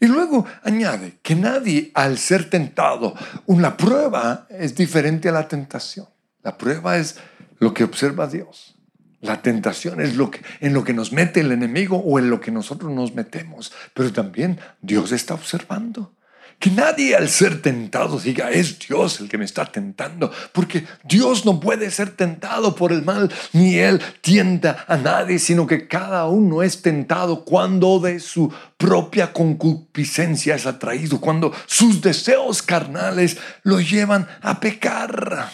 Y 0.00 0.06
luego 0.06 0.46
añade 0.62 1.18
que 1.22 1.34
nadie 1.34 1.90
al 1.92 2.16
ser 2.16 2.48
tentado, 2.48 3.14
una 3.44 3.76
prueba 3.76 4.46
es 4.48 4.74
diferente 4.74 5.28
a 5.28 5.32
la 5.32 5.46
tentación. 5.46 6.08
La 6.42 6.56
prueba 6.56 6.96
es 6.96 7.18
lo 7.58 7.74
que 7.74 7.84
observa 7.84 8.26
Dios. 8.26 8.77
La 9.20 9.42
tentación 9.42 10.00
es 10.00 10.16
lo 10.16 10.30
que, 10.30 10.42
en 10.60 10.74
lo 10.74 10.84
que 10.84 10.92
nos 10.92 11.12
mete 11.12 11.40
el 11.40 11.50
enemigo 11.50 11.96
o 11.96 12.18
en 12.18 12.30
lo 12.30 12.40
que 12.40 12.52
nosotros 12.52 12.92
nos 12.92 13.14
metemos. 13.14 13.72
Pero 13.94 14.12
también 14.12 14.60
Dios 14.80 15.10
está 15.12 15.34
observando. 15.34 16.12
Que 16.58 16.70
nadie 16.70 17.14
al 17.14 17.28
ser 17.28 17.62
tentado 17.62 18.18
diga, 18.18 18.50
es 18.50 18.80
Dios 18.80 19.20
el 19.20 19.28
que 19.28 19.38
me 19.38 19.44
está 19.44 19.64
tentando, 19.66 20.32
porque 20.52 20.84
Dios 21.04 21.44
no 21.44 21.60
puede 21.60 21.88
ser 21.92 22.10
tentado 22.10 22.74
por 22.74 22.90
el 22.90 23.02
mal, 23.04 23.32
ni 23.52 23.76
Él 23.76 24.02
tienta 24.22 24.84
a 24.88 24.96
nadie, 24.96 25.38
sino 25.38 25.68
que 25.68 25.86
cada 25.86 26.26
uno 26.26 26.64
es 26.64 26.82
tentado 26.82 27.44
cuando 27.44 28.00
de 28.00 28.18
su 28.18 28.52
propia 28.76 29.32
concupiscencia 29.32 30.56
es 30.56 30.66
atraído, 30.66 31.20
cuando 31.20 31.52
sus 31.66 32.00
deseos 32.00 32.60
carnales 32.60 33.36
lo 33.62 33.80
llevan 33.80 34.26
a 34.40 34.58
pecar. 34.58 35.52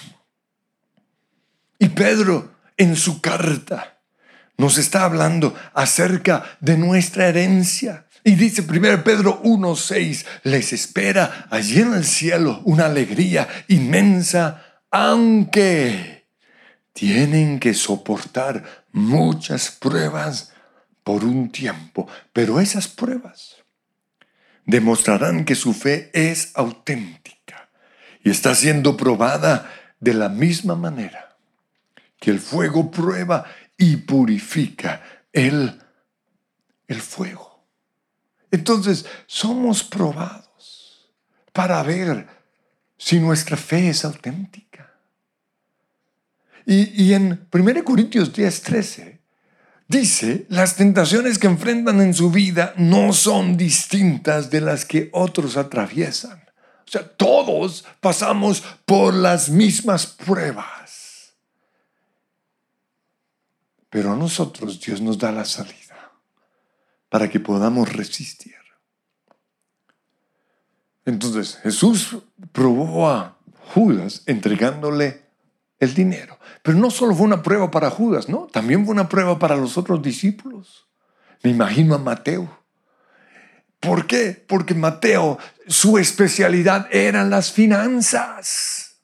Y 1.79 1.90
Pedro 1.90 2.54
en 2.77 2.97
su 2.97 3.21
carta 3.21 3.95
nos 4.57 4.79
está 4.79 5.05
hablando 5.05 5.55
acerca 5.75 6.57
de 6.61 6.77
nuestra 6.79 7.29
herencia 7.29 8.07
y 8.23 8.37
dice 8.37 8.63
1 8.63 9.05
Pedro 9.05 9.43
1:6, 9.43 10.25
les 10.45 10.73
espera 10.73 11.47
allí 11.51 11.81
en 11.81 11.93
el 11.93 12.07
cielo 12.07 12.63
una 12.65 12.87
alegría 12.87 13.47
inmensa, 13.69 14.81
aunque 14.91 16.27
tienen 16.95 17.61
que 17.61 17.75
soportar 17.75 18.87
muchas 18.93 19.71
pruebas 19.71 20.53
por 21.03 21.23
un 21.23 21.51
tiempo. 21.51 22.09
Pero 22.33 22.61
esas 22.61 22.89
pruebas 22.89 23.57
demostrarán 24.65 25.45
que 25.45 25.55
su 25.55 25.75
fe 25.75 26.11
es 26.15 26.53
auténtica 26.55 27.69
y 28.23 28.31
está 28.31 28.55
siendo 28.55 28.97
probada 28.97 29.71
de 30.01 30.15
la 30.15 30.31
misma 30.31 30.77
manera 30.77 31.34
que 32.25 32.31
el 32.31 32.41
fuego 32.41 32.91
prueba 32.91 33.45
y 33.77 33.97
purifica 33.97 35.03
el, 35.31 35.79
el 36.89 37.01
fuego. 37.03 37.67
Entonces, 38.51 39.05
somos 39.27 39.85
probados 39.85 41.13
para 41.53 41.83
ver 41.83 42.27
si 42.97 43.21
nuestra 43.21 43.59
fe 43.59 43.91
es 43.91 44.07
auténtica. 44.07 44.91
Y, 46.65 47.13
en 47.13 47.47
1 47.53 47.85
Corintios 47.85 48.33
10, 48.33 48.63
13, 48.63 49.21
dice, 49.87 50.47
las 50.49 50.77
tentaciones 50.77 51.39
que 51.39 51.47
enfrentan 51.47 52.01
en 52.01 52.15
su 52.15 52.31
vida 52.31 52.73
no 52.79 53.13
son 53.13 53.59
distintas 53.59 54.49
de 54.49 54.63
las 54.63 54.87
que 54.87 55.11
otros 55.13 55.59
atraviesan. 55.59 56.43
O 56.87 56.91
sea, 56.91 57.07
todos 57.07 57.85
pasamos 58.01 58.63
por 58.87 59.13
las 59.13 59.51
mismas 59.51 60.07
pruebas. 60.07 60.84
Pero 63.95 64.13
a 64.13 64.17
nosotros 64.17 64.81
Dios 64.81 65.01
nos 65.01 65.19
da 65.19 65.31
la 65.31 65.45
salida 65.45 66.11
para 67.09 67.31
que 67.31 67.39
podamos 67.39 67.93
resistir. 67.93 68.57
Entonces 71.05 71.61
Jesús 71.63 72.19
probó 72.51 73.09
a 73.09 73.39
Judas 73.73 74.25
entregándole 74.27 75.23
el 75.79 75.95
dinero. 75.95 76.41
Pero 76.65 76.77
no 76.77 76.91
solo 76.91 77.15
fue 77.15 77.25
una 77.25 77.41
prueba 77.41 77.71
para 77.71 77.89
Judas, 77.89 78.29
¿no? 78.29 78.49
También 78.49 78.85
fue 78.85 78.95
una 78.95 79.09
prueba 79.09 79.39
para 79.39 79.55
los 79.55 79.79
otros 79.79 80.03
discípulos. 80.03 80.89
Me 81.45 81.51
imagino 81.51 81.95
a 81.95 81.99
Mateo. 81.99 82.51
¿Por 83.79 84.09
qué? 84.09 84.45
Porque 84.49 84.75
Mateo, 84.75 85.39
su 85.69 85.99
especialidad 85.99 86.89
eran 86.91 87.31
las 87.31 87.53
finanzas. 87.53 88.97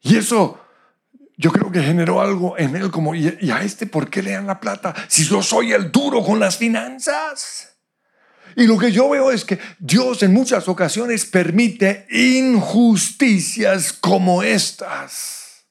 Y 0.00 0.16
eso 0.16 0.61
yo 1.42 1.50
creo 1.50 1.72
que 1.72 1.82
generó 1.82 2.20
algo 2.20 2.56
en 2.56 2.76
él 2.76 2.92
como, 2.92 3.16
¿y 3.16 3.50
a 3.50 3.62
este 3.62 3.86
por 3.86 4.08
qué 4.08 4.22
le 4.22 4.30
dan 4.30 4.46
la 4.46 4.60
plata? 4.60 4.94
Si 5.08 5.24
yo 5.24 5.42
soy 5.42 5.72
el 5.72 5.90
duro 5.90 6.22
con 6.22 6.38
las 6.38 6.56
finanzas. 6.56 7.74
Y 8.54 8.68
lo 8.68 8.78
que 8.78 8.92
yo 8.92 9.08
veo 9.08 9.32
es 9.32 9.44
que 9.44 9.58
Dios 9.80 10.22
en 10.22 10.32
muchas 10.32 10.68
ocasiones 10.68 11.26
permite 11.26 12.06
injusticias 12.10 13.92
como 13.92 14.44
estas 14.44 15.64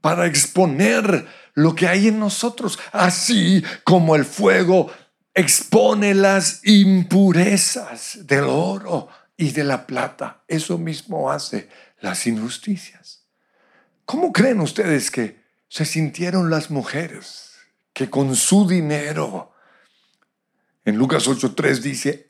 para 0.00 0.26
exponer 0.26 1.26
lo 1.54 1.74
que 1.74 1.88
hay 1.88 2.06
en 2.06 2.20
nosotros, 2.20 2.78
así 2.92 3.64
como 3.82 4.14
el 4.14 4.24
fuego 4.24 4.92
expone 5.34 6.14
las 6.14 6.60
impurezas 6.64 8.18
del 8.28 8.44
oro 8.44 9.08
y 9.36 9.50
de 9.50 9.64
la 9.64 9.88
plata. 9.88 10.44
Eso 10.46 10.78
mismo 10.78 11.32
hace 11.32 11.68
las 12.00 12.28
injusticias. 12.28 13.19
¿Cómo 14.10 14.32
creen 14.32 14.60
ustedes 14.60 15.08
que 15.08 15.40
se 15.68 15.84
sintieron 15.84 16.50
las 16.50 16.68
mujeres 16.68 17.52
que 17.92 18.10
con 18.10 18.34
su 18.34 18.66
dinero 18.66 19.52
en 20.84 20.96
Lucas 20.96 21.28
8.3 21.28 21.78
dice, 21.78 22.28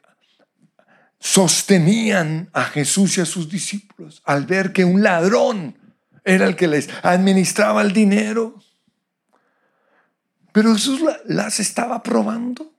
sostenían 1.19 2.51
a 2.53 2.65
Jesús 2.65 3.17
y 3.17 3.23
a 3.23 3.25
sus 3.25 3.49
discípulos 3.49 4.21
al 4.27 4.45
ver 4.45 4.75
que 4.75 4.85
un 4.85 5.03
ladrón 5.03 5.79
era 6.23 6.45
el 6.45 6.55
que 6.55 6.69
les 6.69 6.91
administraba 7.03 7.81
el 7.81 7.95
dinero. 7.95 8.63
Pero 10.53 10.75
Jesús 10.75 11.01
las 11.25 11.61
estaba 11.61 12.03
probando. 12.03 12.75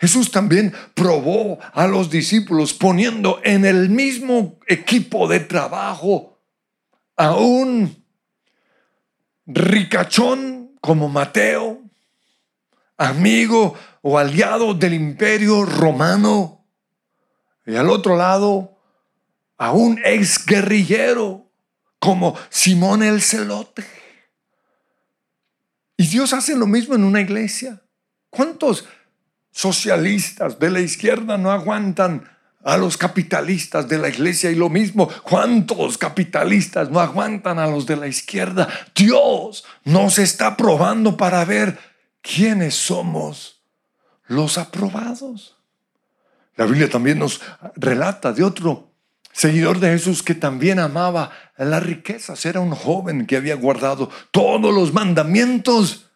Jesús 0.00 0.30
también 0.30 0.72
probó 0.94 1.58
a 1.74 1.86
los 1.86 2.08
discípulos 2.08 2.72
poniendo 2.72 3.38
en 3.44 3.66
el 3.66 3.90
mismo 3.90 4.58
equipo 4.66 5.28
de 5.28 5.40
trabajo 5.40 6.37
a 7.18 7.34
un 7.36 8.04
ricachón 9.44 10.76
como 10.80 11.08
Mateo, 11.08 11.82
amigo 12.96 13.74
o 14.02 14.18
aliado 14.18 14.72
del 14.72 14.94
imperio 14.94 15.64
romano. 15.64 16.64
Y 17.66 17.74
al 17.74 17.90
otro 17.90 18.16
lado, 18.16 18.78
a 19.58 19.72
un 19.72 20.00
ex 20.04 20.46
guerrillero 20.46 21.50
como 21.98 22.36
Simón 22.50 23.02
el 23.02 23.20
Celote. 23.20 23.84
Y 25.96 26.06
Dios 26.06 26.32
hace 26.32 26.56
lo 26.56 26.68
mismo 26.68 26.94
en 26.94 27.02
una 27.02 27.20
iglesia. 27.20 27.82
¿Cuántos 28.30 28.86
socialistas 29.50 30.60
de 30.60 30.70
la 30.70 30.80
izquierda 30.80 31.36
no 31.36 31.50
aguantan 31.50 32.30
a 32.64 32.76
los 32.76 32.96
capitalistas 32.96 33.88
de 33.88 33.98
la 33.98 34.08
iglesia 34.08 34.50
y 34.50 34.54
lo 34.54 34.68
mismo, 34.68 35.08
¿cuántos 35.22 35.96
capitalistas 35.96 36.90
no 36.90 37.00
aguantan 37.00 37.58
a 37.58 37.66
los 37.66 37.86
de 37.86 37.96
la 37.96 38.08
izquierda? 38.08 38.68
Dios 38.94 39.64
nos 39.84 40.18
está 40.18 40.56
probando 40.56 41.16
para 41.16 41.44
ver 41.44 41.78
quiénes 42.20 42.74
somos 42.74 43.62
los 44.26 44.58
aprobados. 44.58 45.56
La 46.56 46.66
Biblia 46.66 46.90
también 46.90 47.18
nos 47.20 47.40
relata 47.76 48.32
de 48.32 48.42
otro 48.42 48.90
seguidor 49.32 49.78
de 49.78 49.90
Jesús 49.90 50.24
que 50.24 50.34
también 50.34 50.80
amaba 50.80 51.30
las 51.56 51.82
riquezas. 51.82 52.44
Era 52.44 52.58
un 52.60 52.72
joven 52.72 53.26
que 53.26 53.36
había 53.36 53.54
guardado 53.54 54.10
todos 54.32 54.74
los 54.74 54.92
mandamientos 54.92 56.10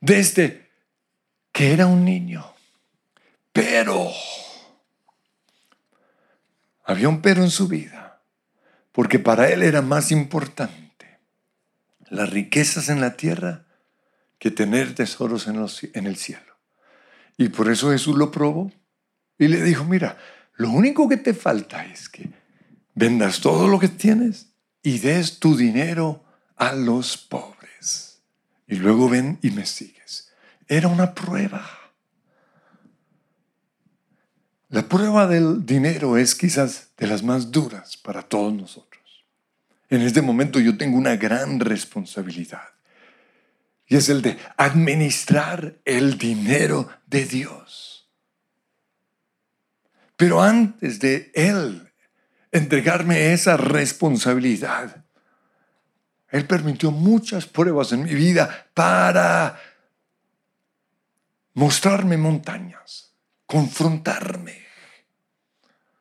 desde 0.00 0.70
que 1.52 1.72
era 1.72 1.86
un 1.86 2.04
niño. 2.04 2.44
Pero 3.52 4.10
había 6.86 7.08
un 7.08 7.20
pero 7.20 7.42
en 7.42 7.50
su 7.50 7.68
vida, 7.68 8.22
porque 8.92 9.18
para 9.18 9.48
él 9.48 9.62
era 9.62 9.82
más 9.82 10.12
importante 10.12 10.86
las 12.08 12.30
riquezas 12.30 12.88
en 12.88 13.00
la 13.00 13.16
tierra 13.16 13.66
que 14.38 14.50
tener 14.50 14.94
tesoros 14.94 15.48
en, 15.48 16.06
el 16.06 16.16
cielo. 16.16 16.56
Y 17.36 17.48
por 17.48 17.70
eso 17.70 17.90
Jesús 17.90 18.16
lo 18.16 18.30
probó 18.30 18.72
y 19.38 19.48
le 19.48 19.62
dijo, 19.62 19.84
mira, 19.84 20.16
lo 20.54 20.70
único 20.70 21.08
que 21.08 21.16
te 21.16 21.34
falta 21.34 21.84
es 21.84 22.08
que 22.08 22.30
vendas 22.94 23.40
todo 23.40 23.68
lo 23.68 23.78
que 23.78 23.88
tienes 23.88 24.52
y 24.82 24.98
des 25.00 25.40
tu 25.40 25.56
dinero 25.56 26.24
a 26.56 26.72
los 26.72 27.16
pobres. 27.16 28.22
Y 28.68 28.76
luego 28.76 29.08
ven 29.08 29.38
y 29.42 29.50
me 29.50 29.66
sigues. 29.66 30.32
Era 30.68 30.88
una 30.88 31.14
prueba. 31.14 31.75
La 34.76 34.82
prueba 34.82 35.26
del 35.26 35.64
dinero 35.64 36.18
es 36.18 36.34
quizás 36.34 36.88
de 36.98 37.06
las 37.06 37.22
más 37.22 37.50
duras 37.50 37.96
para 37.96 38.20
todos 38.20 38.52
nosotros. 38.52 39.24
En 39.88 40.02
este 40.02 40.20
momento 40.20 40.60
yo 40.60 40.76
tengo 40.76 40.98
una 40.98 41.16
gran 41.16 41.60
responsabilidad 41.60 42.68
y 43.86 43.96
es 43.96 44.10
el 44.10 44.20
de 44.20 44.36
administrar 44.58 45.78
el 45.86 46.18
dinero 46.18 46.90
de 47.06 47.24
Dios. 47.24 48.10
Pero 50.14 50.42
antes 50.42 51.00
de 51.00 51.32
Él 51.34 51.90
entregarme 52.52 53.32
esa 53.32 53.56
responsabilidad, 53.56 55.06
Él 56.28 56.46
permitió 56.46 56.90
muchas 56.90 57.46
pruebas 57.46 57.92
en 57.92 58.02
mi 58.02 58.14
vida 58.14 58.68
para 58.74 59.58
mostrarme 61.54 62.18
montañas, 62.18 63.14
confrontarme 63.46 64.65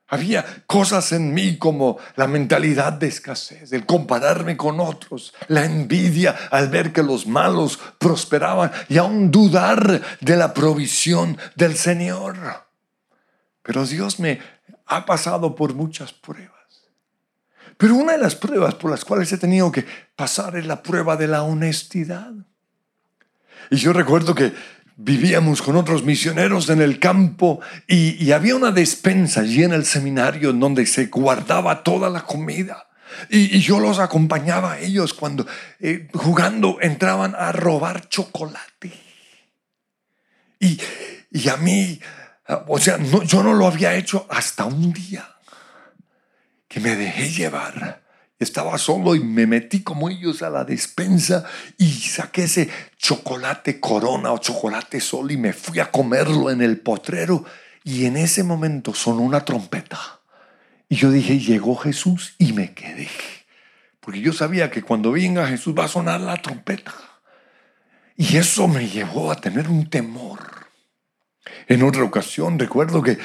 había 0.07 0.45
cosas 0.67 1.11
en 1.11 1.33
mí 1.33 1.57
como 1.57 1.97
la 2.15 2.27
mentalidad 2.27 2.93
de 2.93 3.07
escasez, 3.07 3.73
el 3.73 3.85
compararme 3.85 4.55
con 4.55 4.79
otros, 4.79 5.33
la 5.47 5.65
envidia 5.65 6.35
al 6.51 6.69
ver 6.69 6.93
que 6.93 7.01
los 7.01 7.25
malos 7.25 7.79
prosperaban 7.97 8.71
y 8.87 8.97
aún 8.97 9.31
dudar 9.31 10.01
de 10.21 10.35
la 10.35 10.53
provisión 10.53 11.37
del 11.55 11.75
Señor. 11.75 12.37
Pero 13.63 13.85
Dios 13.85 14.19
me 14.19 14.39
ha 14.85 15.05
pasado 15.05 15.55
por 15.55 15.73
muchas 15.73 16.13
pruebas. 16.13 16.51
Pero 17.77 17.95
una 17.95 18.13
de 18.13 18.19
las 18.19 18.35
pruebas 18.35 18.75
por 18.75 18.91
las 18.91 19.03
cuales 19.03 19.31
he 19.33 19.37
tenido 19.37 19.71
que 19.71 19.85
pasar 20.15 20.55
es 20.55 20.65
la 20.65 20.83
prueba 20.83 21.17
de 21.17 21.27
la 21.27 21.43
honestidad. 21.43 22.31
Y 23.71 23.77
yo 23.77 23.91
recuerdo 23.91 24.35
que 24.35 24.53
vivíamos 24.97 25.61
con 25.61 25.75
otros 25.75 26.03
misioneros 26.03 26.69
en 26.69 26.81
el 26.81 26.99
campo 26.99 27.59
y, 27.87 28.31
había 28.31 28.55
una 28.55 28.71
despensa 28.71 29.41
allí 29.41 29.63
en 29.63 29.73
el 29.73 29.85
seminario 29.85 30.51
en 30.51 30.59
donde 30.59 30.85
se 30.85 31.07
guardaba 31.07 31.83
toda 31.83 32.09
la 32.09 32.21
comida. 32.21 32.87
Y, 33.29 33.59
yo 33.59 33.79
los 33.79 33.99
acompañaba 33.99 34.73
a 34.73 34.79
ellos 34.79 35.13
cuando 35.13 35.45
eh, 35.79 36.07
jugando 36.13 36.77
entraban 36.81 37.35
a 37.37 37.51
robar 37.51 38.07
chocolate. 38.09 38.93
Y, 40.59 40.79
y 41.31 41.49
a 41.49 41.57
mí, 41.57 41.99
o 42.67 42.79
sea, 42.79 42.97
yo 42.97 43.43
no 43.43 43.53
lo 43.53 43.67
había 43.67 43.93
hecho 43.95 44.25
hasta 44.29 44.65
un 44.65 44.93
día 44.93 45.35
que 46.67 46.79
me 46.79 46.95
dejé 46.95 47.29
llevar 47.29 48.04
estaba 48.39 48.77
solo 48.77 49.15
y 49.15 49.21
me 49.21 49.47
metí 49.47 49.81
como 49.81 50.09
ellos 50.09 50.41
a 50.41 50.49
la 50.49 50.65
despensa 50.65 51.45
y 51.77 51.89
saqué 51.89 52.43
ese 52.43 52.69
chocolate 52.97 53.79
corona 53.79 54.31
o 54.33 54.39
chocolate 54.39 54.99
sol 54.99 55.31
y 55.31 55.37
me 55.37 55.53
fui 55.53 55.79
a 55.79 55.91
comerlo 55.91 56.49
en 56.51 56.61
el 56.61 56.79
potrero. 56.79 57.45
Y 57.83 58.05
en 58.05 58.17
ese 58.17 58.43
momento 58.43 58.93
sonó 58.93 59.21
una 59.21 59.45
trompeta. 59.45 60.21
Y 60.89 60.95
yo 60.95 61.11
dije, 61.11 61.39
llegó 61.39 61.75
Jesús 61.75 62.35
y 62.37 62.53
me 62.53 62.73
quedé. 62.73 63.09
Porque 63.99 64.21
yo 64.21 64.33
sabía 64.33 64.69
que 64.69 64.83
cuando 64.83 65.11
venga 65.11 65.47
Jesús 65.47 65.73
va 65.77 65.85
a 65.85 65.89
sonar 65.89 66.19
la 66.21 66.41
trompeta. 66.41 66.93
Y 68.17 68.37
eso 68.37 68.67
me 68.67 68.87
llevó 68.87 69.31
a 69.31 69.35
tener 69.35 69.67
un 69.67 69.89
temor. 69.89 70.67
En 71.67 71.83
otra 71.83 72.03
ocasión 72.03 72.59
recuerdo 72.59 73.01
que 73.01 73.17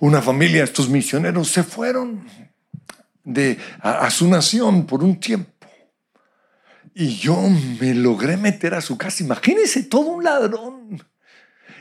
una 0.00 0.22
familia, 0.22 0.64
estos 0.64 0.88
misioneros, 0.88 1.48
se 1.48 1.62
fueron 1.62 2.26
de, 3.28 3.58
a, 3.80 4.10
su 4.10 4.28
nación 4.28 4.86
por 4.86 5.04
un 5.04 5.20
tiempo. 5.20 5.52
Y 6.94 7.16
yo 7.16 7.36
me 7.80 7.94
logré 7.94 8.36
meter 8.36 8.74
a 8.74 8.80
su 8.80 8.98
casa. 8.98 9.22
Imagínense 9.22 9.84
todo 9.84 10.06
un 10.06 10.24
ladrón. 10.24 11.06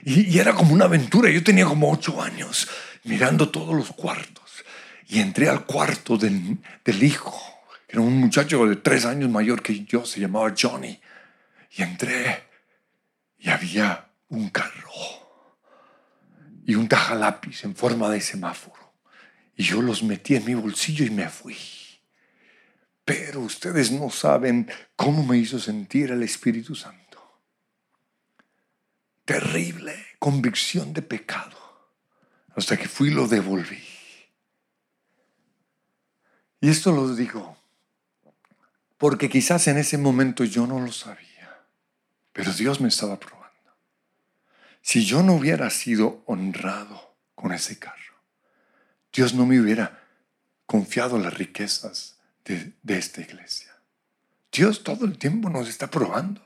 Y, 0.04 0.38
era 0.38 0.54
como 0.54 0.74
una 0.74 0.86
aventura. 0.86 1.32
Yo 1.32 1.44
tenía 1.44 1.66
como 1.66 1.92
ocho 1.92 2.22
años 2.22 2.68
mirando 3.04 3.50
todos 3.50 3.76
los 3.76 3.92
cuartos. 3.94 4.44
Y 5.08 5.20
entré 5.20 5.50
al 5.50 5.66
cuarto 5.66 6.18
del, 6.18 6.58
del 6.84 7.04
hijo, 7.04 7.40
que 7.88 7.96
era 7.96 8.02
un 8.02 8.18
muchacho 8.18 8.68
de 8.68 8.76
tres 8.76 9.06
años 9.06 9.30
mayor 9.30 9.64
que 9.64 9.86
yo, 9.86 10.06
se 10.06 10.20
llamaba 10.20 10.54
Johnny. 10.60 11.00
Y 11.78 11.82
entré 11.82 12.44
y 13.40 13.50
había 13.50 14.10
un 14.30 14.50
carro 14.50 14.92
y 16.66 16.76
un 16.76 16.90
tajalápiz 16.90 17.64
en 17.64 17.76
forma 17.76 18.10
de 18.10 18.20
semáforo. 18.20 18.87
Y 19.58 19.64
yo 19.64 19.82
los 19.82 20.04
metí 20.04 20.36
en 20.36 20.46
mi 20.46 20.54
bolsillo 20.54 21.06
y 21.06 21.10
me 21.10 21.28
fui. 21.28 21.58
Pero 23.04 23.42
ustedes 23.42 23.92
no 23.92 24.10
saben 24.10 24.72
cómo 24.96 25.26
me 25.26 25.38
hizo 25.38 25.60
sentir 25.60 26.12
el 26.12 26.24
Espíritu 26.24 26.76
Santo. 26.76 27.42
Terrible 29.26 29.96
convicción 30.20 30.94
de 30.94 31.02
pecado. 31.02 31.58
Hasta 32.56 32.78
que 32.78 32.88
fui 32.88 33.10
y 33.10 33.14
lo 33.14 33.28
devolví. 33.28 33.84
Y 36.62 36.70
esto 36.70 36.92
lo 36.92 37.14
digo 37.14 37.58
porque 38.98 39.30
quizás 39.30 39.68
en 39.68 39.78
ese 39.78 39.98
momento 39.98 40.44
yo 40.44 40.66
no 40.66 40.80
lo 40.80 40.92
sabía, 40.92 41.66
pero 42.34 42.52
Dios 42.54 42.82
me 42.82 42.88
estaba 42.88 43.20
probando. 43.20 43.48
Si 44.82 45.06
yo 45.06 45.22
no 45.22 45.34
hubiera 45.34 45.70
sido 45.70 46.24
honrado 46.26 47.16
con 47.36 47.52
ese 47.52 47.78
carro, 47.78 48.07
Dios 49.18 49.34
no 49.34 49.48
me 49.48 49.60
hubiera 49.60 50.00
confiado 50.68 51.18
las 51.18 51.34
riquezas 51.34 52.20
de, 52.46 52.76
esta 52.88 53.20
iglesia. 53.20 53.76
Dios 54.52 54.84
todo 54.84 55.06
el 55.06 55.18
tiempo 55.18 55.50
nos 55.50 55.68
está 55.68 55.88
probando. 55.90 56.40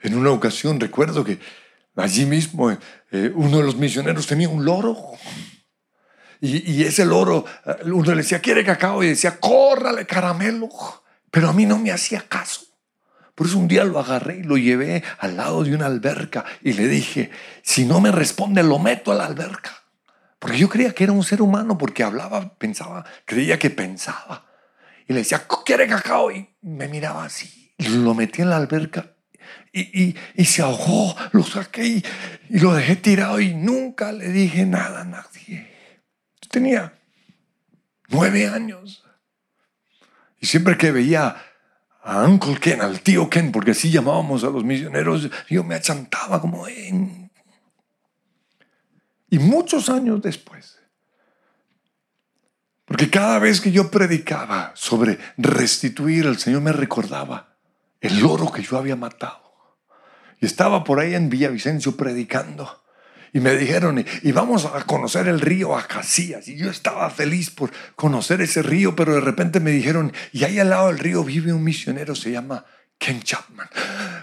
En 0.00 0.16
una 0.16 0.32
ocasión 0.32 0.80
recuerdo 0.80 1.22
que 1.22 1.38
allí 1.94 2.26
mismo 2.26 2.72
eh, 2.72 3.32
uno 3.36 3.58
de 3.58 3.62
los 3.62 3.76
misioneros 3.76 4.26
tenía 4.26 4.48
un 4.48 4.64
loro. 4.64 4.96
Y, 6.40 6.82
ese 6.82 7.06
loro, 7.06 7.44
eh, 7.64 7.84
uno 7.84 8.10
le 8.10 8.22
decía, 8.22 8.40
¿quiere 8.40 8.64
cacao? 8.64 9.04
Y 9.04 9.10
decía, 9.10 9.38
córrale 9.38 10.06
caramelo. 10.06 10.68
Pero 11.30 11.50
a 11.50 11.52
mí 11.52 11.66
no 11.66 11.78
me 11.78 11.92
hacía 11.92 12.24
caso. 12.28 12.62
Por 13.36 13.46
eso 13.46 13.58
un 13.58 13.68
día 13.68 13.84
lo 13.84 14.00
agarré 14.00 14.38
y 14.38 14.42
lo 14.42 14.56
llevé 14.56 15.04
al 15.20 15.36
lado 15.36 15.62
de 15.62 15.72
una 15.72 15.86
alberca 15.86 16.44
y 16.64 16.72
le 16.72 16.88
dije, 16.88 17.30
si 17.62 17.84
no 17.84 18.00
me 18.00 18.10
responde, 18.10 18.64
lo 18.64 18.80
meto 18.80 19.12
a 19.12 19.14
la 19.14 19.26
alberca. 19.26 19.77
Porque 20.38 20.58
yo 20.58 20.68
creía 20.68 20.94
que 20.94 21.04
era 21.04 21.12
un 21.12 21.24
ser 21.24 21.42
humano 21.42 21.76
porque 21.76 22.02
hablaba, 22.02 22.54
pensaba, 22.54 23.04
creía 23.24 23.58
que 23.58 23.70
pensaba. 23.70 24.46
Y 25.06 25.12
le 25.12 25.20
decía, 25.20 25.46
¿quiere 25.64 25.88
cacao? 25.88 26.30
Y 26.30 26.48
me 26.62 26.88
miraba 26.88 27.24
así. 27.24 27.72
Y 27.78 27.88
lo 27.88 28.14
metí 28.14 28.42
en 28.42 28.50
la 28.50 28.56
alberca 28.56 29.14
y, 29.72 30.44
se 30.44 30.62
ahogó. 30.62 31.14
Lo 31.32 31.42
saqué 31.42 31.84
y, 31.84 32.04
y, 32.50 32.58
lo 32.60 32.74
dejé 32.74 32.96
tirado 32.96 33.40
y 33.40 33.54
nunca 33.54 34.12
le 34.12 34.28
dije 34.28 34.66
nada 34.66 35.02
a 35.02 35.04
nadie. 35.04 35.74
tenía 36.50 36.94
nueve 38.08 38.46
años. 38.48 39.04
Y 40.40 40.46
siempre 40.46 40.76
que 40.76 40.92
veía 40.92 41.36
a 42.02 42.22
Uncle 42.24 42.58
Ken, 42.58 42.80
al 42.80 43.00
tío 43.00 43.28
Ken, 43.28 43.52
porque 43.52 43.72
así 43.72 43.90
llamábamos 43.90 44.44
a 44.44 44.50
los 44.50 44.64
misioneros, 44.64 45.28
yo 45.48 45.64
me 45.64 45.74
achantaba 45.74 46.40
como 46.40 46.66
en... 46.68 47.27
Y 49.30 49.38
muchos 49.38 49.88
años 49.88 50.22
después, 50.22 50.78
porque 52.88 53.10
cada 53.10 53.38
vez 53.38 53.60
que 53.60 53.70
yo 53.70 53.90
predicaba 53.90 54.72
sobre 54.74 55.18
restituir, 55.36 56.24
el 56.24 56.38
Señor 56.38 56.62
me 56.62 56.72
recordaba 56.72 57.56
el 58.00 58.24
oro 58.24 58.50
que 58.50 58.62
yo 58.62 58.78
había 58.78 58.96
matado. 58.96 59.52
Y 60.40 60.46
estaba 60.46 60.84
por 60.84 60.98
ahí 60.98 61.14
en 61.14 61.28
Villavicencio 61.28 61.96
predicando. 61.96 62.82
Y 63.34 63.40
me 63.40 63.54
dijeron, 63.56 64.02
y 64.22 64.32
vamos 64.32 64.64
a 64.64 64.82
conocer 64.84 65.28
el 65.28 65.40
río 65.40 65.76
Acacías. 65.76 66.48
Y 66.48 66.56
yo 66.56 66.70
estaba 66.70 67.10
feliz 67.10 67.50
por 67.50 67.70
conocer 67.94 68.40
ese 68.40 68.62
río, 68.62 68.96
pero 68.96 69.14
de 69.14 69.20
repente 69.20 69.60
me 69.60 69.70
dijeron, 69.70 70.12
y 70.32 70.44
ahí 70.44 70.58
al 70.58 70.70
lado 70.70 70.86
del 70.88 70.98
río 70.98 71.22
vive 71.22 71.52
un 71.52 71.62
misionero, 71.62 72.14
se 72.14 72.30
llama 72.30 72.64
Ken 72.96 73.22
Chapman. 73.22 73.68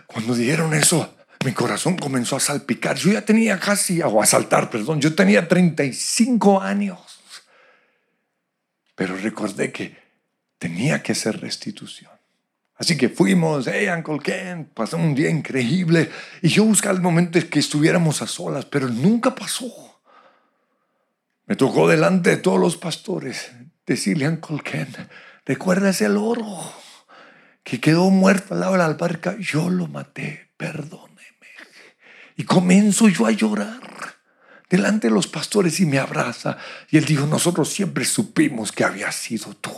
Cuando 0.08 0.34
dijeron 0.34 0.74
eso, 0.74 1.16
mi 1.46 1.54
corazón 1.54 1.96
comenzó 1.96 2.36
a 2.36 2.40
salpicar. 2.40 2.98
Yo 2.98 3.12
ya 3.12 3.22
tenía 3.24 3.60
casi, 3.60 4.02
o 4.02 4.22
a 4.22 4.26
saltar, 4.26 4.70
perdón, 4.70 5.00
yo 5.00 5.14
tenía 5.14 5.48
35 5.48 6.60
años. 6.60 7.00
Pero 8.96 9.16
recordé 9.16 9.72
que 9.72 9.96
tenía 10.58 11.04
que 11.04 11.12
hacer 11.12 11.40
restitución. 11.40 12.12
Así 12.78 12.98
que 12.98 13.10
fuimos, 13.10 13.68
hey 13.68 13.88
Uncle 13.88 14.20
Ken, 14.20 14.66
pasó 14.66 14.98
un 14.98 15.14
día 15.14 15.30
increíble. 15.30 16.10
Y 16.42 16.50
yo 16.50 16.66
buscaba 16.66 16.96
el 16.96 17.02
momento 17.02 17.38
en 17.38 17.48
que 17.48 17.60
estuviéramos 17.60 18.22
a 18.22 18.28
solas, 18.28 18.66
pero 18.66 18.90
nunca 18.90 19.36
pasó. 19.36 19.72
Me 21.46 21.56
tocó 21.56 21.88
delante 21.88 22.32
de 22.32 22.38
todos 22.38 22.60
los 22.60 22.76
pastores 22.76 23.52
decirle 23.86 24.26
a 24.26 24.30
Uncle 24.30 24.62
Ken, 24.64 24.88
recuerda 25.46 25.92
ese 25.92 26.10
oro 26.10 26.44
que 27.64 27.80
quedó 27.80 28.10
muerto 28.10 28.56
al 28.56 28.62
lado 28.62 28.72
de 28.74 28.78
la 28.80 28.86
albarca. 28.86 29.38
Yo 29.40 29.70
lo 29.70 29.88
maté, 29.88 30.50
perdóneme. 30.58 31.05
Y 32.36 32.44
comienzo 32.44 33.08
yo 33.08 33.26
a 33.26 33.32
llorar 33.32 33.82
delante 34.70 35.08
de 35.08 35.14
los 35.14 35.28
pastores 35.28 35.80
y 35.80 35.86
me 35.86 36.00
abraza. 36.00 36.58
Y 36.90 36.98
él 36.98 37.06
dijo, 37.06 37.26
nosotros 37.26 37.70
siempre 37.70 38.06
supimos 38.06 38.72
que 38.72 38.84
había 38.84 39.12
sido 39.12 39.56
tú, 39.56 39.72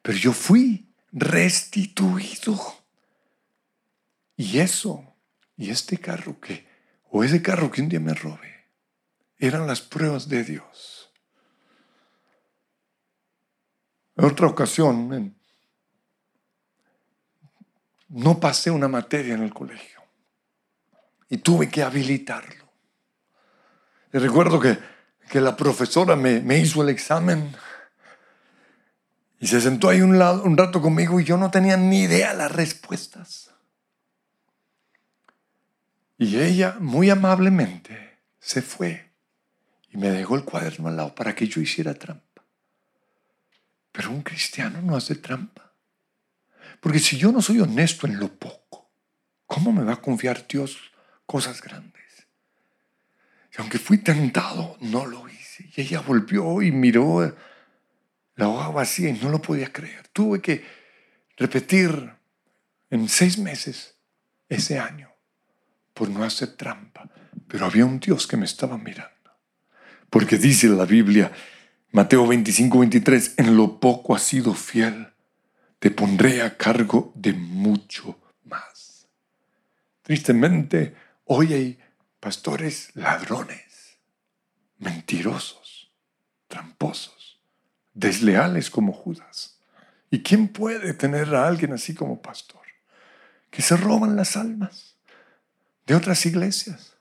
pero 0.00 0.16
yo 0.16 0.32
fui 0.32 0.88
restituido. 1.12 2.58
Y 4.36 4.58
eso, 4.60 5.14
y 5.56 5.70
este 5.70 5.98
carro 5.98 6.40
que, 6.40 6.66
o 7.10 7.22
ese 7.22 7.42
carro 7.42 7.70
que 7.70 7.82
un 7.82 7.88
día 7.88 8.00
me 8.00 8.14
robé, 8.14 8.66
eran 9.38 9.66
las 9.66 9.82
pruebas 9.82 10.28
de 10.28 10.44
Dios. 10.44 11.10
En 14.16 14.24
otra 14.24 14.46
ocasión, 14.46 15.36
no 18.08 18.40
pasé 18.40 18.70
una 18.70 18.88
materia 18.88 19.34
en 19.34 19.42
el 19.42 19.52
colegio 19.52 19.91
y 21.32 21.38
tuve 21.38 21.70
que 21.70 21.82
habilitarlo. 21.82 22.70
Y 24.12 24.18
recuerdo 24.18 24.60
que, 24.60 24.78
la 25.40 25.56
profesora 25.56 26.14
me, 26.14 26.58
hizo 26.58 26.82
el 26.82 26.90
examen 26.90 27.56
y 29.40 29.46
se 29.46 29.62
sentó 29.62 29.88
ahí 29.88 30.02
un, 30.02 30.18
lado, 30.18 30.42
un 30.42 30.58
rato 30.58 30.82
conmigo 30.82 31.18
y 31.18 31.24
yo 31.24 31.38
no 31.38 31.50
tenía 31.50 31.78
ni 31.78 32.02
idea 32.02 32.34
las 32.34 32.52
respuestas. 32.52 33.50
Y 36.18 36.36
ella 36.36 36.76
muy 36.78 37.08
amablemente 37.08 38.18
se 38.38 38.60
fue 38.60 39.14
y 39.88 39.96
me 39.96 40.10
dejó 40.10 40.36
el 40.36 40.44
cuaderno 40.44 40.88
al 40.88 40.98
lado 40.98 41.14
para 41.14 41.34
que 41.34 41.48
yo 41.48 41.62
hiciera 41.62 41.94
trampa. 41.94 42.44
Pero 43.90 44.10
un 44.10 44.20
cristiano 44.20 44.82
no 44.82 44.96
hace 44.96 45.14
trampa. 45.14 45.72
Porque 46.78 46.98
si 46.98 47.16
yo 47.16 47.32
no 47.32 47.40
soy 47.40 47.60
honesto 47.60 48.06
en 48.06 48.20
lo 48.20 48.28
poco, 48.28 48.90
¿cómo 49.46 49.72
me 49.72 49.82
va 49.82 49.94
a 49.94 50.02
confiar 50.02 50.46
Dios 50.46 50.91
cosas 51.26 51.60
grandes? 51.62 52.02
Y 53.56 53.60
aunque 53.60 53.78
fui 53.78 53.98
tentado, 53.98 54.76
no 54.80 55.06
lo 55.06 55.28
hice. 55.28 55.68
Y 55.76 55.82
ella 55.82 56.00
volvió 56.00 56.62
y 56.62 56.72
miró 56.72 57.36
la 58.36 58.48
hoja 58.48 58.70
vacía 58.70 59.10
y 59.10 59.12
no 59.14 59.28
lo 59.28 59.42
podía 59.42 59.72
creer. 59.72 60.08
Tuve 60.08 60.40
que 60.40 60.64
repetir 61.36 62.12
en 62.90 63.08
seis 63.08 63.38
meses 63.38 63.96
ese 64.48 64.78
año 64.78 65.10
por 65.92 66.08
no 66.08 66.24
hacer 66.24 66.56
trampa. 66.56 67.08
Pero 67.48 67.66
había 67.66 67.84
un 67.84 68.00
Dios 68.00 68.26
que 68.26 68.36
me 68.36 68.46
estaba 68.46 68.78
mirando. 68.78 69.12
Porque 70.08 70.38
dice 70.38 70.68
la 70.68 70.86
Biblia, 70.86 71.32
Mateo 71.90 72.26
25, 72.26 72.78
23, 72.78 73.34
en 73.36 73.56
lo 73.56 73.78
poco 73.78 74.14
has 74.14 74.22
sido 74.22 74.54
fiel, 74.54 75.08
te 75.78 75.90
pondré 75.90 76.42
a 76.42 76.56
cargo 76.56 77.12
de 77.14 77.34
mucho 77.34 78.18
más. 78.44 79.06
Tristemente, 80.02 80.94
hoy 81.34 81.54
hay 81.54 81.78
pastores 82.20 82.90
ladrones, 82.94 83.98
mentirosos, 84.78 85.90
tramposos, 86.46 87.40
desleales 87.94 88.70
como 88.70 88.92
Judas. 88.92 89.58
¿Y 90.10 90.22
quién 90.22 90.48
puede 90.48 90.92
tener 90.92 91.34
a 91.34 91.46
alguien 91.48 91.72
así 91.72 91.94
como 91.94 92.20
pastor? 92.20 92.60
Que 93.50 93.62
se 93.62 93.76
roban 93.76 94.14
las 94.14 94.36
almas 94.36 94.96
de 95.86 95.94
otras 95.94 96.24
iglesias, 96.26 96.94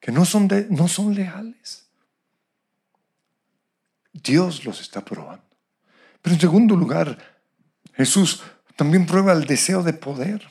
que 0.00 0.10
no 0.10 0.24
son, 0.24 0.48
no 0.70 0.88
son 0.88 1.14
leales. 1.14 1.86
Dios 4.12 4.64
los 4.64 4.80
está 4.80 5.04
probando. 5.04 5.44
Pero 6.20 6.34
en 6.34 6.40
segundo 6.40 6.74
lugar, 6.74 7.16
Jesús 7.94 8.42
también 8.74 9.06
prueba 9.06 9.32
el 9.32 9.44
deseo 9.44 9.84
de 9.84 9.92
poder. 9.92 10.48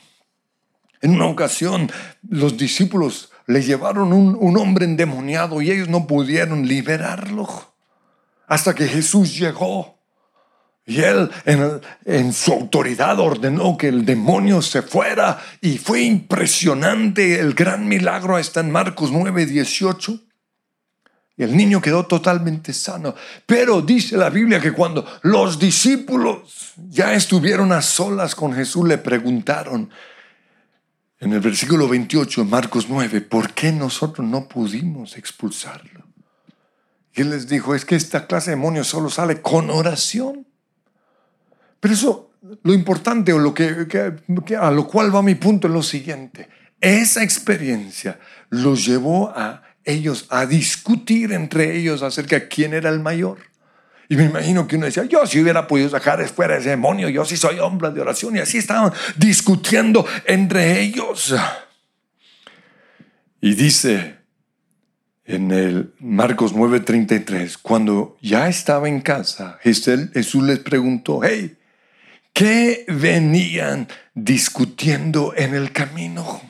En 1.06 1.12
una 1.12 1.26
ocasión, 1.26 1.88
los 2.28 2.56
discípulos 2.56 3.30
le 3.46 3.62
llevaron 3.62 4.12
un, 4.12 4.56
hombre 4.56 4.86
endemoniado 4.86 5.62
y 5.62 5.70
ellos 5.70 5.88
no 5.88 6.04
pudieron 6.04 6.66
liberarlo 6.66 7.48
hasta 8.48 8.74
que 8.74 8.88
Jesús 8.88 9.38
llegó. 9.38 10.00
Y 10.84 11.02
él 11.02 11.30
en, 11.44 12.32
su 12.32 12.52
autoridad 12.52 13.20
ordenó 13.20 13.76
que 13.76 13.86
el 13.86 14.04
demonio 14.04 14.60
se 14.62 14.82
fuera 14.82 15.38
y 15.60 15.78
fue 15.78 16.02
impresionante 16.02 17.38
el 17.38 17.54
gran 17.54 17.86
milagro. 17.86 18.36
Está 18.36 18.58
en 18.58 18.72
Marcos 18.72 19.12
9, 19.12 19.46
18. 19.46 20.20
Y 21.36 21.44
el 21.44 21.56
niño 21.56 21.80
quedó 21.80 22.04
totalmente 22.04 22.72
sano. 22.72 23.14
Pero 23.46 23.80
dice 23.80 24.16
la 24.16 24.28
Biblia 24.28 24.60
que 24.60 24.72
cuando 24.72 25.06
los 25.22 25.56
discípulos 25.60 26.72
ya 26.88 27.14
estuvieron 27.14 27.70
a 27.70 27.80
solas 27.80 28.34
con 28.34 28.52
Jesús, 28.52 28.88
le 28.88 28.98
preguntaron 28.98 29.88
en 31.20 31.32
el 31.32 31.40
versículo 31.40 31.88
28 31.88 32.44
de 32.44 32.50
Marcos 32.50 32.86
9, 32.88 33.22
¿por 33.22 33.52
qué 33.54 33.72
nosotros 33.72 34.26
no 34.26 34.46
pudimos 34.48 35.16
expulsarlo? 35.16 36.04
Y 37.14 37.22
él 37.22 37.30
les 37.30 37.48
dijo, 37.48 37.74
es 37.74 37.86
que 37.86 37.96
esta 37.96 38.26
clase 38.26 38.50
de 38.50 38.56
demonio 38.56 38.84
solo 38.84 39.08
sale 39.08 39.40
con 39.40 39.70
oración. 39.70 40.46
Pero 41.80 41.94
eso, 41.94 42.30
lo 42.62 42.74
importante 42.74 43.32
o 43.32 43.38
lo 43.38 43.54
que, 43.54 43.88
a 44.60 44.70
lo 44.70 44.86
cual 44.86 45.14
va 45.14 45.22
mi 45.22 45.34
punto 45.34 45.66
es 45.66 45.72
lo 45.72 45.82
siguiente. 45.82 46.50
Esa 46.80 47.22
experiencia 47.22 48.20
los 48.50 48.84
llevó 48.84 49.30
a 49.30 49.62
ellos 49.84 50.26
a 50.28 50.44
discutir 50.44 51.32
entre 51.32 51.76
ellos 51.76 52.02
acerca 52.02 52.36
de 52.38 52.48
quién 52.48 52.74
era 52.74 52.90
el 52.90 53.00
mayor. 53.00 53.38
Y 54.08 54.16
me 54.16 54.24
imagino 54.24 54.66
que 54.66 54.76
uno 54.76 54.86
decía, 54.86 55.04
yo 55.04 55.26
si 55.26 55.40
hubiera 55.40 55.66
podido 55.66 55.88
sacar 55.88 56.26
fuera 56.28 56.56
ese 56.56 56.70
demonio, 56.70 57.08
yo 57.08 57.24
sí 57.24 57.36
soy 57.36 57.58
hombre 57.58 57.90
de 57.90 58.00
oración. 58.00 58.36
Y 58.36 58.40
así 58.40 58.58
estaban 58.58 58.92
discutiendo 59.16 60.06
entre 60.26 60.80
ellos. 60.80 61.34
Y 63.40 63.54
dice 63.54 64.16
en 65.24 65.50
el 65.50 65.92
Marcos 65.98 66.54
9:33, 66.54 67.58
cuando 67.60 68.16
ya 68.22 68.48
estaba 68.48 68.88
en 68.88 69.00
casa, 69.00 69.58
Jesús 69.62 70.42
les 70.44 70.60
preguntó, 70.60 71.20
hey, 71.24 71.56
¿Qué 72.36 72.84
venían 72.88 73.88
discutiendo 74.12 75.32
en 75.34 75.54
el 75.54 75.72
camino? 75.72 76.42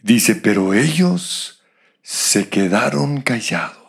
Dice, 0.00 0.34
pero 0.34 0.72
ellos 0.72 1.62
se 2.00 2.48
quedaron 2.48 3.20
callados, 3.20 3.81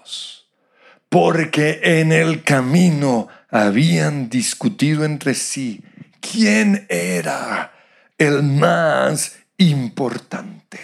porque 1.13 1.79
en 1.83 2.11
el 2.11 2.41
camino 2.41 3.27
habían 3.51 4.29
discutido 4.29 5.05
entre 5.05 5.35
sí 5.35 5.83
quién 6.19 6.87
era 6.89 7.71
el 8.17 8.41
más 8.41 9.37
importante. 9.59 10.79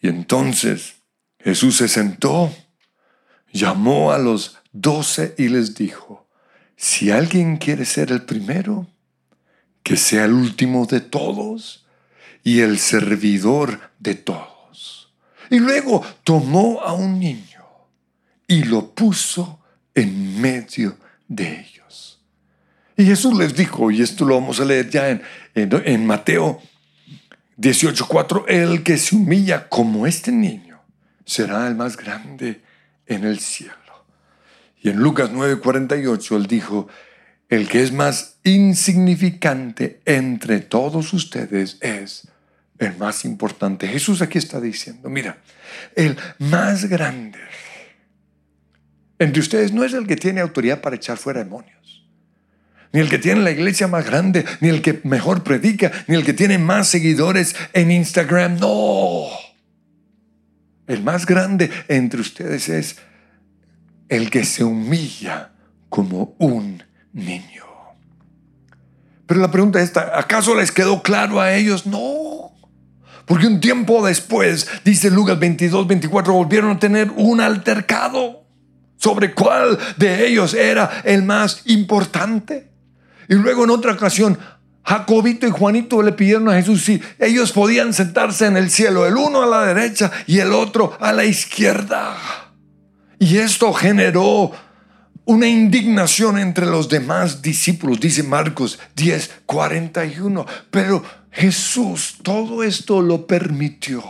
Y 0.00 0.08
entonces 0.08 0.94
Jesús 1.40 1.76
se 1.76 1.88
sentó, 1.88 2.50
llamó 3.52 4.12
a 4.12 4.18
los 4.18 4.56
doce 4.72 5.34
y 5.36 5.48
les 5.48 5.74
dijo, 5.74 6.26
si 6.74 7.10
alguien 7.10 7.58
quiere 7.58 7.84
ser 7.84 8.10
el 8.12 8.22
primero, 8.22 8.86
que 9.82 9.98
sea 9.98 10.24
el 10.24 10.32
último 10.32 10.86
de 10.86 11.02
todos 11.02 11.84
y 12.42 12.60
el 12.60 12.78
servidor 12.78 13.90
de 13.98 14.14
todos. 14.14 15.12
Y 15.50 15.58
luego 15.58 16.02
tomó 16.24 16.80
a 16.80 16.94
un 16.94 17.20
niño 17.20 17.51
y 18.52 18.64
lo 18.64 18.94
puso 18.94 19.60
en 19.94 20.38
medio 20.38 20.98
de 21.26 21.60
ellos. 21.60 22.20
Y 22.98 23.06
Jesús 23.06 23.34
les 23.38 23.54
dijo, 23.54 23.90
y 23.90 24.02
esto 24.02 24.26
lo 24.26 24.38
vamos 24.38 24.60
a 24.60 24.66
leer 24.66 24.90
ya 24.90 25.08
en, 25.08 25.22
en, 25.54 26.06
Mateo 26.06 26.60
18:4, 27.56 28.44
el 28.48 28.82
que 28.82 28.98
se 28.98 29.16
humilla 29.16 29.70
como 29.70 30.06
este 30.06 30.32
niño 30.32 30.82
será 31.24 31.66
el 31.66 31.76
más 31.76 31.96
grande 31.96 32.60
en 33.06 33.24
el 33.24 33.40
cielo. 33.40 33.72
Y 34.82 34.90
en 34.90 34.98
Lucas 34.98 35.30
9:48 35.30 36.36
él 36.36 36.46
dijo, 36.46 36.88
el 37.48 37.68
que 37.68 37.82
es 37.82 37.90
más 37.90 38.36
insignificante 38.44 40.02
entre 40.04 40.60
todos 40.60 41.14
ustedes 41.14 41.78
es 41.80 42.28
el 42.78 42.98
más 42.98 43.24
importante. 43.24 43.88
Jesús 43.88 44.20
aquí 44.20 44.36
está 44.36 44.60
diciendo, 44.60 45.08
mira, 45.08 45.38
el 45.96 46.18
más 46.38 46.84
grande 46.84 47.38
entre 49.18 49.40
ustedes 49.40 49.72
no 49.72 49.84
es 49.84 49.92
el 49.92 50.06
que 50.06 50.16
tiene 50.16 50.40
autoridad 50.40 50.80
para 50.80 50.96
echar 50.96 51.16
fuera 51.16 51.42
demonios, 51.42 52.06
ni 52.92 53.00
el 53.00 53.08
que 53.08 53.18
tiene 53.18 53.40
la 53.40 53.50
iglesia 53.50 53.88
más 53.88 54.04
grande, 54.04 54.44
ni 54.60 54.68
el 54.68 54.82
que 54.82 55.00
mejor 55.04 55.42
predica, 55.42 55.90
ni 56.06 56.16
el 56.16 56.24
que 56.24 56.32
tiene 56.32 56.58
más 56.58 56.88
seguidores 56.88 57.54
en 57.72 57.90
Instagram, 57.90 58.58
no. 58.58 59.26
El 60.86 61.02
más 61.02 61.24
grande 61.26 61.70
entre 61.88 62.20
ustedes 62.20 62.68
es 62.68 62.96
el 64.08 64.30
que 64.30 64.44
se 64.44 64.64
humilla 64.64 65.52
como 65.88 66.34
un 66.38 66.82
niño. 67.12 67.64
Pero 69.26 69.40
la 69.40 69.50
pregunta 69.50 69.80
es, 69.80 69.96
¿acaso 69.96 70.54
les 70.54 70.70
quedó 70.70 71.02
claro 71.02 71.40
a 71.40 71.54
ellos? 71.54 71.86
No. 71.86 72.52
Porque 73.24 73.46
un 73.46 73.60
tiempo 73.60 74.04
después, 74.04 74.68
dice 74.84 75.10
Lucas 75.10 75.38
22, 75.38 75.86
24, 75.86 76.32
volvieron 76.34 76.72
a 76.72 76.78
tener 76.78 77.10
un 77.16 77.40
altercado 77.40 78.41
sobre 79.02 79.34
cuál 79.34 79.76
de 79.96 80.28
ellos 80.28 80.54
era 80.54 81.02
el 81.04 81.24
más 81.24 81.62
importante. 81.64 82.70
Y 83.28 83.34
luego 83.34 83.64
en 83.64 83.70
otra 83.70 83.94
ocasión, 83.94 84.38
Jacobito 84.84 85.44
y 85.44 85.50
Juanito 85.50 86.02
le 86.02 86.12
pidieron 86.12 86.48
a 86.48 86.54
Jesús 86.54 86.84
si 86.84 87.02
ellos 87.18 87.50
podían 87.50 87.92
sentarse 87.92 88.46
en 88.46 88.56
el 88.56 88.70
cielo, 88.70 89.04
el 89.04 89.16
uno 89.16 89.42
a 89.42 89.46
la 89.46 89.66
derecha 89.66 90.12
y 90.28 90.38
el 90.38 90.52
otro 90.52 90.96
a 91.00 91.12
la 91.12 91.24
izquierda. 91.24 92.16
Y 93.18 93.38
esto 93.38 93.72
generó 93.72 94.52
una 95.24 95.48
indignación 95.48 96.38
entre 96.38 96.66
los 96.66 96.88
demás 96.88 97.42
discípulos, 97.42 97.98
dice 97.98 98.22
Marcos 98.22 98.78
10, 98.94 99.30
41. 99.46 100.46
Pero 100.70 101.02
Jesús 101.32 102.18
todo 102.22 102.62
esto 102.62 103.02
lo 103.02 103.26
permitió 103.26 104.04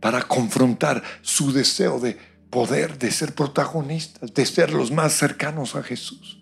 para 0.00 0.22
confrontar 0.22 1.02
su 1.20 1.52
deseo 1.52 2.00
de 2.00 2.29
poder, 2.50 2.98
de 2.98 3.10
ser 3.10 3.34
protagonistas, 3.34 4.34
de 4.34 4.44
ser 4.44 4.72
los 4.72 4.90
más 4.90 5.12
cercanos 5.12 5.76
a 5.76 5.82
Jesús. 5.82 6.40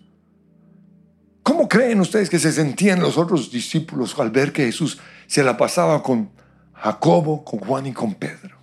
¿Cómo 1.43 1.69
creen 1.69 1.99
ustedes 2.01 2.29
que 2.29 2.39
se 2.39 2.51
sentían 2.51 2.99
los 2.99 3.17
otros 3.17 3.51
discípulos 3.51 4.17
al 4.19 4.31
ver 4.31 4.51
que 4.51 4.65
Jesús 4.65 4.99
se 5.27 5.43
la 5.43 5.57
pasaba 5.57 6.03
con 6.03 6.31
Jacobo, 6.73 7.43
con 7.43 7.59
Juan 7.59 7.87
y 7.87 7.93
con 7.93 8.15
Pedro? 8.15 8.57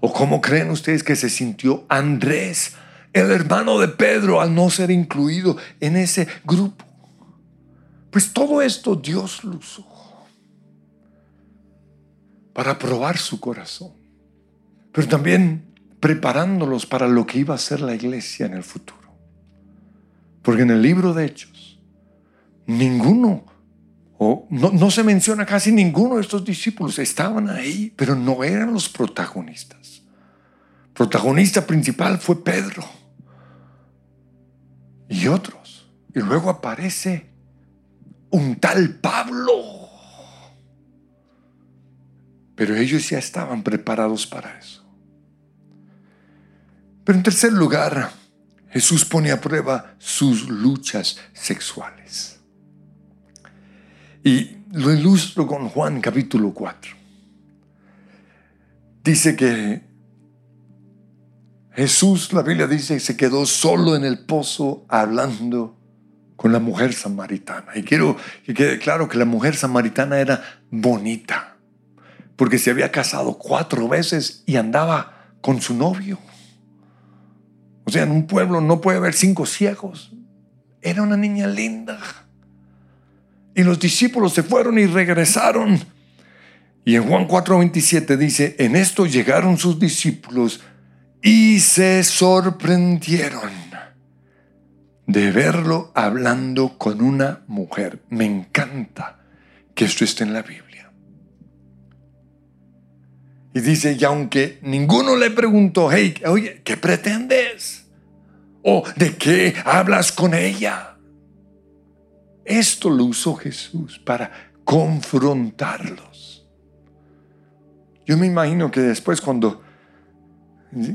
¿O 0.00 0.12
cómo 0.12 0.40
creen 0.40 0.70
ustedes 0.70 1.02
que 1.02 1.16
se 1.16 1.30
sintió 1.30 1.84
Andrés, 1.88 2.74
el 3.12 3.30
hermano 3.30 3.78
de 3.78 3.88
Pedro, 3.88 4.40
al 4.40 4.54
no 4.54 4.68
ser 4.68 4.90
incluido 4.90 5.56
en 5.80 5.96
ese 5.96 6.26
grupo? 6.44 6.84
Pues 8.10 8.32
todo 8.32 8.60
esto 8.60 8.96
Dios 8.96 9.42
lo 9.44 9.56
usó 9.56 9.86
para 12.52 12.78
probar 12.78 13.16
su 13.16 13.40
corazón, 13.40 13.92
pero 14.92 15.08
también 15.08 15.71
preparándolos 16.02 16.84
para 16.84 17.08
lo 17.08 17.24
que 17.24 17.38
iba 17.38 17.54
a 17.54 17.58
ser 17.58 17.80
la 17.80 17.94
iglesia 17.94 18.44
en 18.44 18.52
el 18.52 18.62
futuro. 18.62 19.16
Porque 20.42 20.62
en 20.62 20.72
el 20.72 20.82
libro 20.82 21.14
de 21.14 21.24
Hechos, 21.24 21.80
ninguno, 22.66 23.46
o 24.18 24.46
no, 24.50 24.70
no 24.72 24.90
se 24.90 25.02
menciona 25.02 25.46
casi 25.46 25.72
ninguno 25.72 26.16
de 26.16 26.20
estos 26.20 26.44
discípulos, 26.44 26.98
estaban 26.98 27.48
ahí, 27.48 27.94
pero 27.96 28.14
no 28.14 28.44
eran 28.44 28.74
los 28.74 28.90
protagonistas 28.90 30.02
protagonista 30.92 31.66
principal 31.66 32.18
fue 32.18 32.42
Pedro 32.44 32.84
y 35.08 35.26
otros. 35.28 35.90
Y 36.14 36.20
luego 36.20 36.50
aparece 36.50 37.30
un 38.30 38.56
tal 38.56 38.96
Pablo. 38.96 39.88
Pero 42.54 42.76
ellos 42.76 43.08
ya 43.08 43.18
estaban 43.18 43.62
preparados 43.62 44.26
para 44.26 44.58
eso. 44.58 44.84
Pero 47.04 47.18
en 47.18 47.24
tercer 47.24 47.52
lugar, 47.52 48.12
Jesús 48.70 49.04
pone 49.04 49.30
a 49.30 49.40
prueba 49.40 49.94
sus 49.98 50.48
luchas 50.48 51.18
sexuales. 51.32 52.40
Y 54.24 54.56
lo 54.72 54.92
ilustro 54.92 55.46
con 55.46 55.68
Juan 55.68 56.00
capítulo 56.00 56.54
4. 56.54 56.92
Dice 59.04 59.34
que 59.34 59.82
Jesús, 61.72 62.32
la 62.32 62.42
Biblia 62.42 62.66
dice, 62.66 63.00
se 63.00 63.16
quedó 63.16 63.46
solo 63.46 63.96
en 63.96 64.04
el 64.04 64.20
pozo 64.20 64.84
hablando 64.88 65.76
con 66.36 66.52
la 66.52 66.60
mujer 66.60 66.92
samaritana. 66.92 67.72
Y 67.74 67.82
quiero 67.82 68.16
que 68.44 68.54
quede 68.54 68.78
claro 68.78 69.08
que 69.08 69.18
la 69.18 69.24
mujer 69.24 69.56
samaritana 69.56 70.18
era 70.18 70.60
bonita, 70.70 71.56
porque 72.36 72.58
se 72.58 72.70
había 72.70 72.92
casado 72.92 73.38
cuatro 73.38 73.88
veces 73.88 74.44
y 74.46 74.56
andaba 74.56 75.34
con 75.40 75.60
su 75.60 75.74
novio. 75.74 76.18
O 77.84 77.90
sea, 77.90 78.04
en 78.04 78.10
un 78.10 78.26
pueblo 78.26 78.60
no 78.60 78.80
puede 78.80 78.98
haber 78.98 79.14
cinco 79.14 79.46
ciegos. 79.46 80.12
Era 80.80 81.02
una 81.02 81.16
niña 81.16 81.46
linda. 81.46 81.98
Y 83.54 83.62
los 83.62 83.78
discípulos 83.78 84.32
se 84.32 84.42
fueron 84.42 84.78
y 84.78 84.86
regresaron. 84.86 85.80
Y 86.84 86.96
en 86.96 87.04
Juan 87.04 87.28
4:27 87.28 88.16
dice, 88.16 88.56
en 88.58 88.76
esto 88.76 89.06
llegaron 89.06 89.58
sus 89.58 89.78
discípulos 89.78 90.60
y 91.22 91.60
se 91.60 92.02
sorprendieron 92.02 93.50
de 95.06 95.30
verlo 95.30 95.92
hablando 95.94 96.78
con 96.78 97.02
una 97.02 97.42
mujer. 97.46 98.00
Me 98.08 98.24
encanta 98.24 99.20
que 99.74 99.84
esto 99.84 100.04
esté 100.04 100.24
en 100.24 100.32
la 100.32 100.42
Biblia. 100.42 100.71
Y 103.54 103.60
dice, 103.60 103.96
y 103.98 104.04
aunque 104.04 104.58
ninguno 104.62 105.16
le 105.16 105.30
preguntó, 105.30 105.90
hey, 105.92 106.14
oye, 106.26 106.62
¿qué 106.64 106.76
pretendes? 106.76 107.86
¿O 108.62 108.84
de 108.96 109.16
qué 109.16 109.54
hablas 109.64 110.10
con 110.10 110.34
ella? 110.34 110.96
Esto 112.44 112.88
lo 112.90 113.04
usó 113.04 113.34
Jesús 113.34 113.98
para 113.98 114.52
confrontarlos. 114.64 116.48
Yo 118.06 118.16
me 118.16 118.26
imagino 118.26 118.70
que 118.70 118.80
después 118.80 119.20
cuando 119.20 119.62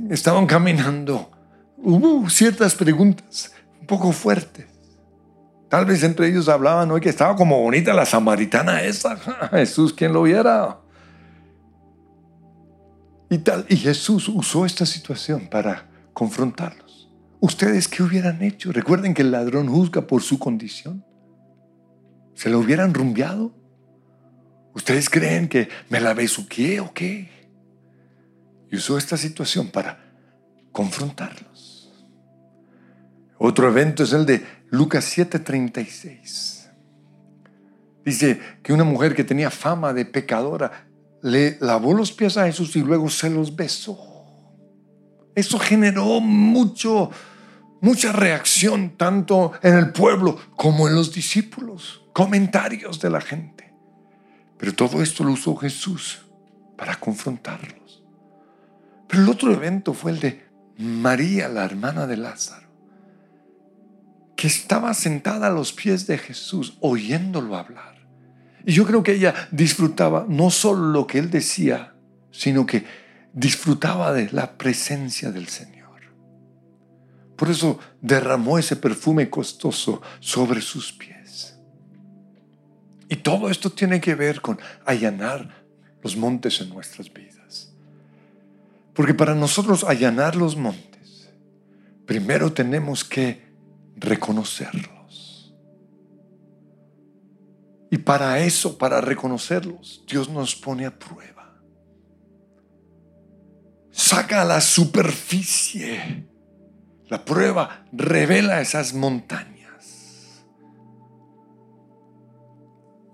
estaban 0.10 0.46
caminando, 0.46 1.30
hubo 1.78 2.30
ciertas 2.30 2.76
preguntas 2.76 3.54
un 3.80 3.88
poco 3.88 4.12
fuertes. 4.12 4.66
Tal 5.70 5.86
vez 5.86 6.04
entre 6.04 6.28
ellos 6.28 6.50
hablaban 6.50 6.90
hoy 6.92 7.02
que 7.02 7.10
estaba 7.10 7.36
como 7.36 7.62
bonita 7.62 7.94
la 7.94 8.06
samaritana 8.06 8.82
esa. 8.84 9.18
Jesús, 9.52 9.94
quien 9.94 10.14
lo 10.14 10.24
viera. 10.24 10.80
Y, 13.30 13.40
tal, 13.40 13.66
y 13.70 13.76
Jesús 13.76 14.30
usó 14.30 14.66
esta 14.66 14.86
situación 14.86 15.48
para 15.48 15.90
confrontarlos. 16.14 17.12
¿Ustedes 17.40 17.88
qué 17.88 18.02
hubieran 18.04 18.42
hecho? 18.42 18.72
Recuerden 18.72 19.14
que 19.14 19.22
el 19.22 19.32
ladrón 19.32 19.68
juzga 19.68 20.08
por 20.08 20.22
su 20.22 20.40
condición. 20.40 21.06
¿Se 22.34 22.50
lo 22.50 22.60
hubieran 22.60 22.94
rumbeado? 22.94 23.54
¿Ustedes 24.74 25.10
creen 25.10 25.48
que 25.48 25.70
me 25.90 26.00
la 26.00 26.14
besuqué 26.14 26.80
o 26.80 26.94
qué? 26.94 27.30
Y 28.72 28.76
usó 28.76 28.98
esta 28.98 29.18
situación 29.18 29.70
para 29.70 30.00
confrontarlos. 30.72 31.92
Otro 33.38 33.68
evento 33.68 34.04
es 34.04 34.14
el 34.14 34.26
de 34.26 34.46
Lucas 34.70 35.06
7:36. 35.06 36.70
Dice 38.04 38.40
que 38.64 38.74
una 38.74 38.84
mujer 38.84 39.14
que 39.16 39.24
tenía 39.24 39.52
fama 39.52 39.94
de 39.94 40.06
pecadora 40.06 40.87
le 41.22 41.58
lavó 41.60 41.94
los 41.94 42.12
pies 42.12 42.38
a 42.38 42.46
Jesús 42.46 42.76
y 42.76 42.82
luego 42.82 43.10
se 43.10 43.30
los 43.30 43.56
besó. 43.56 43.98
Eso 45.36 45.60
generó 45.60 46.20
mucho, 46.20 47.12
mucha 47.82 48.12
reacción 48.12 48.98
tanto 48.98 49.54
en 49.62 49.76
el 49.76 49.92
pueblo 49.92 50.38
como 50.56 50.88
en 50.88 50.96
los 50.96 51.14
discípulos, 51.14 52.02
comentarios 52.14 53.00
de 53.00 53.10
la 53.10 53.22
gente. 53.22 53.74
Pero 54.58 54.74
todo 54.74 55.02
esto 55.02 55.24
lo 55.24 55.34
usó 55.34 55.56
Jesús 55.56 56.26
para 56.76 57.00
confrontarlos. 57.00 58.04
Pero 59.08 59.24
el 59.24 59.30
otro 59.30 59.54
evento 59.54 59.94
fue 59.94 60.12
el 60.12 60.20
de 60.20 60.48
María, 60.78 61.48
la 61.50 61.66
hermana 61.66 62.08
de 62.08 62.18
Lázaro, 62.18 62.68
que 64.36 64.48
estaba 64.48 64.94
sentada 64.94 65.48
a 65.48 65.52
los 65.52 65.74
pies 65.74 66.08
de 66.08 66.18
Jesús 66.18 66.78
oyéndolo 66.82 67.56
hablar. 67.56 67.97
Y 68.68 68.74
yo 68.74 68.86
creo 68.86 69.02
que 69.02 69.14
ella 69.14 69.34
disfrutaba 69.50 70.26
no 70.28 70.50
solo 70.50 70.90
lo 70.90 71.08
que 71.08 71.20
él 71.20 71.32
decía, 71.32 71.94
sino 72.32 72.66
que 72.66 72.84
disfrutaba 73.32 74.12
de 74.12 74.30
la 74.34 74.58
presencia 74.58 75.32
del 75.32 75.48
Señor. 75.48 76.02
Por 77.38 77.50
eso 77.50 77.80
derramó 78.02 78.60
ese 78.60 78.76
perfume 78.76 79.30
costoso 79.30 80.02
sobre 80.20 80.60
sus 80.60 80.92
pies. 80.92 81.58
Y 83.08 83.16
todo 83.16 83.50
esto 83.50 83.70
tiene 83.70 84.02
que 84.02 84.16
ver 84.16 84.42
con 84.42 84.60
allanar 84.86 85.64
los 86.04 86.18
montes 86.18 86.60
en 86.60 86.68
nuestras 86.68 87.14
vidas. 87.14 87.72
Porque 88.94 89.14
para 89.14 89.34
nosotros 89.34 89.86
allanar 89.86 90.36
los 90.36 90.58
montes, 90.58 91.30
primero 92.06 92.52
tenemos 92.52 93.06
que 93.06 93.48
reconocerlo. 93.96 94.97
Y 97.90 98.00
para 98.00 98.40
eso, 98.40 98.78
para 98.78 99.00
reconocerlos, 99.02 100.04
Dios 100.08 100.30
nos 100.30 100.56
pone 100.56 100.86
a 100.86 100.98
prueba. 100.98 101.62
Saca 103.92 104.42
a 104.42 104.46
la 104.46 104.62
superficie. 104.62 106.28
La 107.10 107.24
prueba 107.24 107.86
revela 107.94 108.62
esas 108.62 108.94
montañas. 108.94 110.46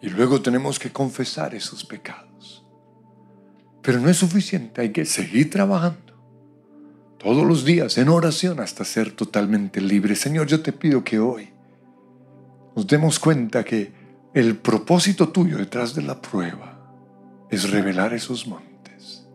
Y 0.02 0.10
luego 0.10 0.42
tenemos 0.42 0.80
que 0.80 0.92
confesar 0.92 1.54
esos 1.54 1.86
pecados. 1.86 2.66
Pero 3.82 4.00
no 4.00 4.10
es 4.10 4.18
suficiente, 4.18 4.82
hay 4.82 4.92
que 4.92 5.06
seguir 5.06 5.50
trabajando 5.50 6.14
todos 7.24 7.46
los 7.46 7.64
días 7.64 7.98
en 7.98 8.10
oración 8.10 8.60
hasta 8.60 8.84
ser 8.84 9.12
totalmente 9.12 9.80
libres. 9.80 10.20
Señor, 10.20 10.48
yo 10.48 10.62
te 10.62 10.74
pido 10.74 11.04
que 11.04 11.20
hoy 11.20 11.50
nos 12.76 12.86
demos 12.86 13.18
cuenta 13.18 13.64
que 13.64 14.03
el 14.34 14.58
propósito 14.58 15.30
tuyo 15.30 15.58
detrás 15.58 15.94
de 15.94 16.02
la 16.02 16.20
prueba 16.22 16.80
es 17.50 17.70
revelar 17.70 18.14
esos 18.14 18.48
montes. 18.48 19.28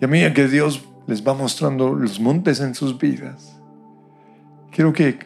Y 0.00 0.04
a 0.04 0.08
medida 0.08 0.32
que 0.34 0.48
Dios 0.48 0.84
les 1.06 1.26
va 1.26 1.34
mostrando 1.34 1.94
los 1.94 2.18
montes 2.18 2.60
en 2.60 2.74
sus 2.74 2.98
vidas, 2.98 3.56
quiero 4.70 4.92
que 4.92 5.18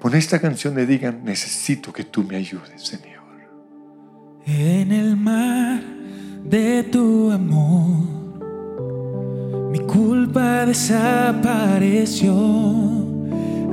con 0.00 0.14
esta 0.14 0.38
canción 0.38 0.74
le 0.74 0.86
digan, 0.86 1.24
necesito 1.24 1.92
que 1.92 2.04
tú 2.04 2.22
me 2.24 2.36
ayudes, 2.36 2.82
Señor. 2.82 3.14
En 4.46 4.92
el 4.92 5.16
mar 5.16 5.80
de 6.44 6.82
tu 6.84 7.30
amor, 7.32 8.04
mi 9.70 9.78
culpa 9.80 10.66
desapareció 10.66 12.34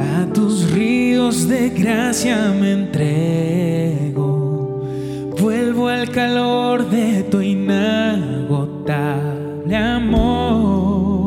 a 0.02 0.26
tus 0.34 0.72
ríos 0.72 1.47
de 1.47 1.70
gracia 1.70 2.52
me 2.60 2.74
entrego. 2.74 4.22
Vuelvo 5.39 5.88
al 5.88 6.10
calor 6.10 6.89
de 6.89 7.24
tu 7.24 7.39
inagotable 7.41 8.58
amor. 9.76 11.22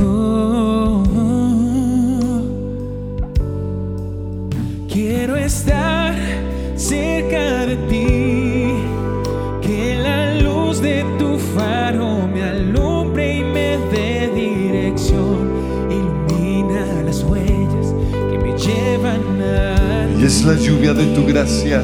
Oh, 0.00 1.04
quiero 4.88 5.36
estar 5.36 6.01
la 20.44 20.54
lluvia 20.54 20.92
de 20.92 21.04
tu 21.14 21.24
gracia. 21.24 21.82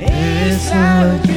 Es 0.00 0.70
la 0.70 1.27